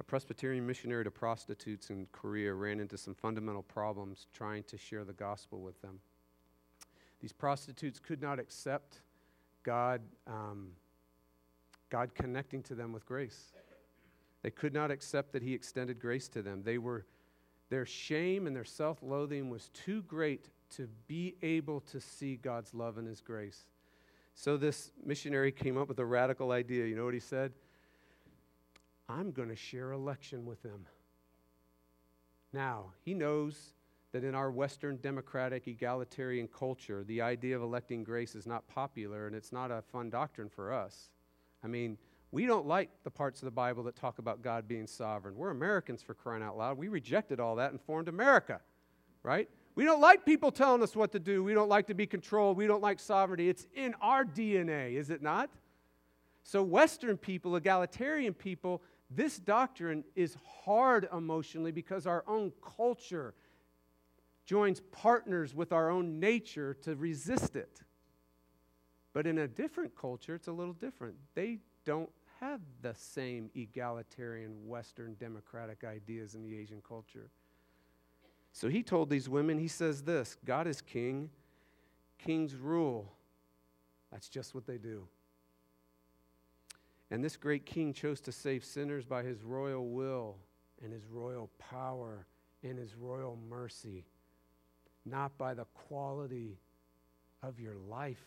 A 0.00 0.04
Presbyterian 0.04 0.66
missionary 0.66 1.04
to 1.04 1.10
prostitutes 1.10 1.90
in 1.90 2.06
Korea 2.12 2.52
ran 2.52 2.80
into 2.80 2.98
some 2.98 3.14
fundamental 3.14 3.62
problems 3.62 4.26
trying 4.32 4.64
to 4.64 4.76
share 4.76 5.04
the 5.04 5.12
gospel 5.12 5.60
with 5.60 5.80
them. 5.82 6.00
These 7.20 7.32
prostitutes 7.32 7.98
could 7.98 8.20
not 8.20 8.38
accept 8.38 9.00
God, 9.62 10.02
um, 10.26 10.72
God 11.88 12.14
connecting 12.14 12.62
to 12.64 12.74
them 12.74 12.92
with 12.92 13.06
grace. 13.06 13.52
They 14.42 14.50
could 14.50 14.74
not 14.74 14.90
accept 14.90 15.32
that 15.32 15.42
He 15.42 15.54
extended 15.54 15.98
grace 15.98 16.28
to 16.28 16.42
them. 16.42 16.62
They 16.62 16.76
were, 16.76 17.06
their 17.70 17.86
shame 17.86 18.46
and 18.46 18.54
their 18.54 18.64
self 18.64 18.98
loathing 19.02 19.48
was 19.48 19.70
too 19.70 20.02
great 20.02 20.50
to 20.76 20.86
be 21.06 21.36
able 21.40 21.80
to 21.80 22.00
see 22.00 22.36
God's 22.36 22.74
love 22.74 22.98
and 22.98 23.08
His 23.08 23.22
grace. 23.22 23.64
So 24.34 24.56
this 24.56 24.90
missionary 25.04 25.52
came 25.52 25.78
up 25.78 25.88
with 25.88 25.98
a 25.98 26.04
radical 26.04 26.50
idea. 26.50 26.86
You 26.86 26.96
know 26.96 27.04
what 27.04 27.14
he 27.14 27.20
said? 27.20 27.52
I'm 29.08 29.30
going 29.30 29.48
to 29.48 29.56
share 29.56 29.92
election 29.92 30.44
with 30.44 30.62
them. 30.62 30.86
Now, 32.52 32.92
he 33.04 33.14
knows 33.14 33.74
that 34.12 34.24
in 34.24 34.34
our 34.34 34.50
Western 34.50 34.96
democratic 34.98 35.66
egalitarian 35.66 36.48
culture, 36.48 37.04
the 37.04 37.20
idea 37.20 37.56
of 37.56 37.62
electing 37.62 38.04
grace 38.04 38.34
is 38.34 38.46
not 38.46 38.66
popular 38.68 39.26
and 39.26 39.34
it's 39.34 39.52
not 39.52 39.70
a 39.70 39.82
fun 39.82 40.08
doctrine 40.08 40.48
for 40.48 40.72
us. 40.72 41.10
I 41.64 41.66
mean, 41.66 41.98
we 42.30 42.46
don't 42.46 42.66
like 42.66 42.90
the 43.02 43.10
parts 43.10 43.42
of 43.42 43.46
the 43.46 43.52
Bible 43.52 43.82
that 43.84 43.96
talk 43.96 44.18
about 44.18 44.42
God 44.42 44.68
being 44.68 44.86
sovereign. 44.86 45.36
We're 45.36 45.50
Americans 45.50 46.02
for 46.02 46.14
crying 46.14 46.42
out 46.42 46.56
loud. 46.56 46.78
We 46.78 46.88
rejected 46.88 47.40
all 47.40 47.56
that 47.56 47.72
and 47.72 47.80
formed 47.80 48.08
America, 48.08 48.60
right? 49.22 49.48
We 49.74 49.84
don't 49.84 50.00
like 50.00 50.24
people 50.24 50.52
telling 50.52 50.82
us 50.82 50.94
what 50.94 51.12
to 51.12 51.18
do. 51.18 51.42
We 51.42 51.54
don't 51.54 51.68
like 51.68 51.88
to 51.88 51.94
be 51.94 52.06
controlled. 52.06 52.56
We 52.56 52.66
don't 52.66 52.82
like 52.82 53.00
sovereignty. 53.00 53.48
It's 53.48 53.66
in 53.74 53.94
our 54.00 54.24
DNA, 54.24 54.94
is 54.94 55.10
it 55.10 55.20
not? 55.20 55.50
So, 56.44 56.62
Western 56.62 57.16
people, 57.16 57.56
egalitarian 57.56 58.34
people, 58.34 58.82
this 59.10 59.38
doctrine 59.38 60.04
is 60.14 60.36
hard 60.64 61.08
emotionally 61.12 61.72
because 61.72 62.06
our 62.06 62.22
own 62.26 62.52
culture 62.76 63.34
joins 64.44 64.80
partners 64.92 65.54
with 65.54 65.72
our 65.72 65.90
own 65.90 66.20
nature 66.20 66.74
to 66.82 66.94
resist 66.94 67.56
it. 67.56 67.80
But 69.12 69.26
in 69.26 69.38
a 69.38 69.48
different 69.48 69.96
culture, 69.96 70.34
it's 70.34 70.48
a 70.48 70.52
little 70.52 70.74
different. 70.74 71.16
They 71.34 71.58
don't 71.84 72.10
have 72.40 72.60
the 72.82 72.94
same 72.94 73.50
egalitarian 73.54 74.66
Western 74.66 75.14
democratic 75.14 75.84
ideas 75.84 76.34
in 76.34 76.42
the 76.42 76.56
Asian 76.56 76.82
culture. 76.86 77.30
So 78.54 78.68
he 78.68 78.84
told 78.84 79.10
these 79.10 79.28
women, 79.28 79.58
he 79.58 79.66
says 79.66 80.02
this 80.02 80.36
God 80.44 80.68
is 80.68 80.80
king, 80.80 81.28
kings 82.18 82.54
rule. 82.54 83.12
That's 84.12 84.28
just 84.28 84.54
what 84.54 84.64
they 84.64 84.78
do. 84.78 85.08
And 87.10 87.22
this 87.22 87.36
great 87.36 87.66
king 87.66 87.92
chose 87.92 88.20
to 88.22 88.32
save 88.32 88.64
sinners 88.64 89.04
by 89.04 89.24
his 89.24 89.42
royal 89.42 89.88
will 89.88 90.36
and 90.82 90.92
his 90.92 91.08
royal 91.08 91.50
power 91.58 92.26
and 92.62 92.78
his 92.78 92.94
royal 92.94 93.36
mercy, 93.50 94.04
not 95.04 95.36
by 95.36 95.52
the 95.52 95.66
quality 95.88 96.56
of 97.42 97.58
your 97.58 97.76
life 97.90 98.24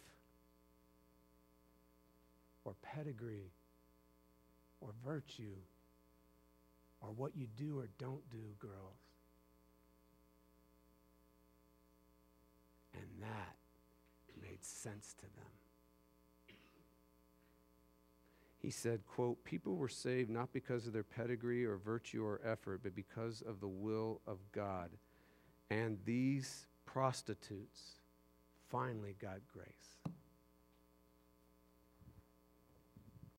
or 2.66 2.76
pedigree 2.82 3.54
or 4.82 4.90
virtue 5.06 5.56
or 7.00 7.12
what 7.12 7.32
you 7.34 7.48
do 7.56 7.80
or 7.80 7.88
don't 7.98 8.30
do, 8.30 8.44
girls. 8.60 9.07
That 13.22 13.56
made 14.42 14.64
sense 14.64 15.14
to 15.20 15.26
them. 15.26 15.52
He 18.60 18.72
said, 18.72 19.06
quote, 19.06 19.44
people 19.44 19.76
were 19.76 19.88
saved 19.88 20.30
not 20.30 20.52
because 20.52 20.88
of 20.88 20.94
their 20.94 21.04
pedigree 21.04 21.64
or 21.64 21.78
virtue 21.78 22.26
or 22.26 22.42
effort, 22.44 22.82
but 22.84 22.96
because 22.96 23.42
of 23.42 23.60
the 23.60 23.68
will 23.68 24.20
of 24.28 24.40
God. 24.52 24.90
And 25.70 25.98
these 26.06 26.66
prostitutes 26.86 28.00
finally 28.70 29.16
got 29.22 29.40
grace. 29.54 30.16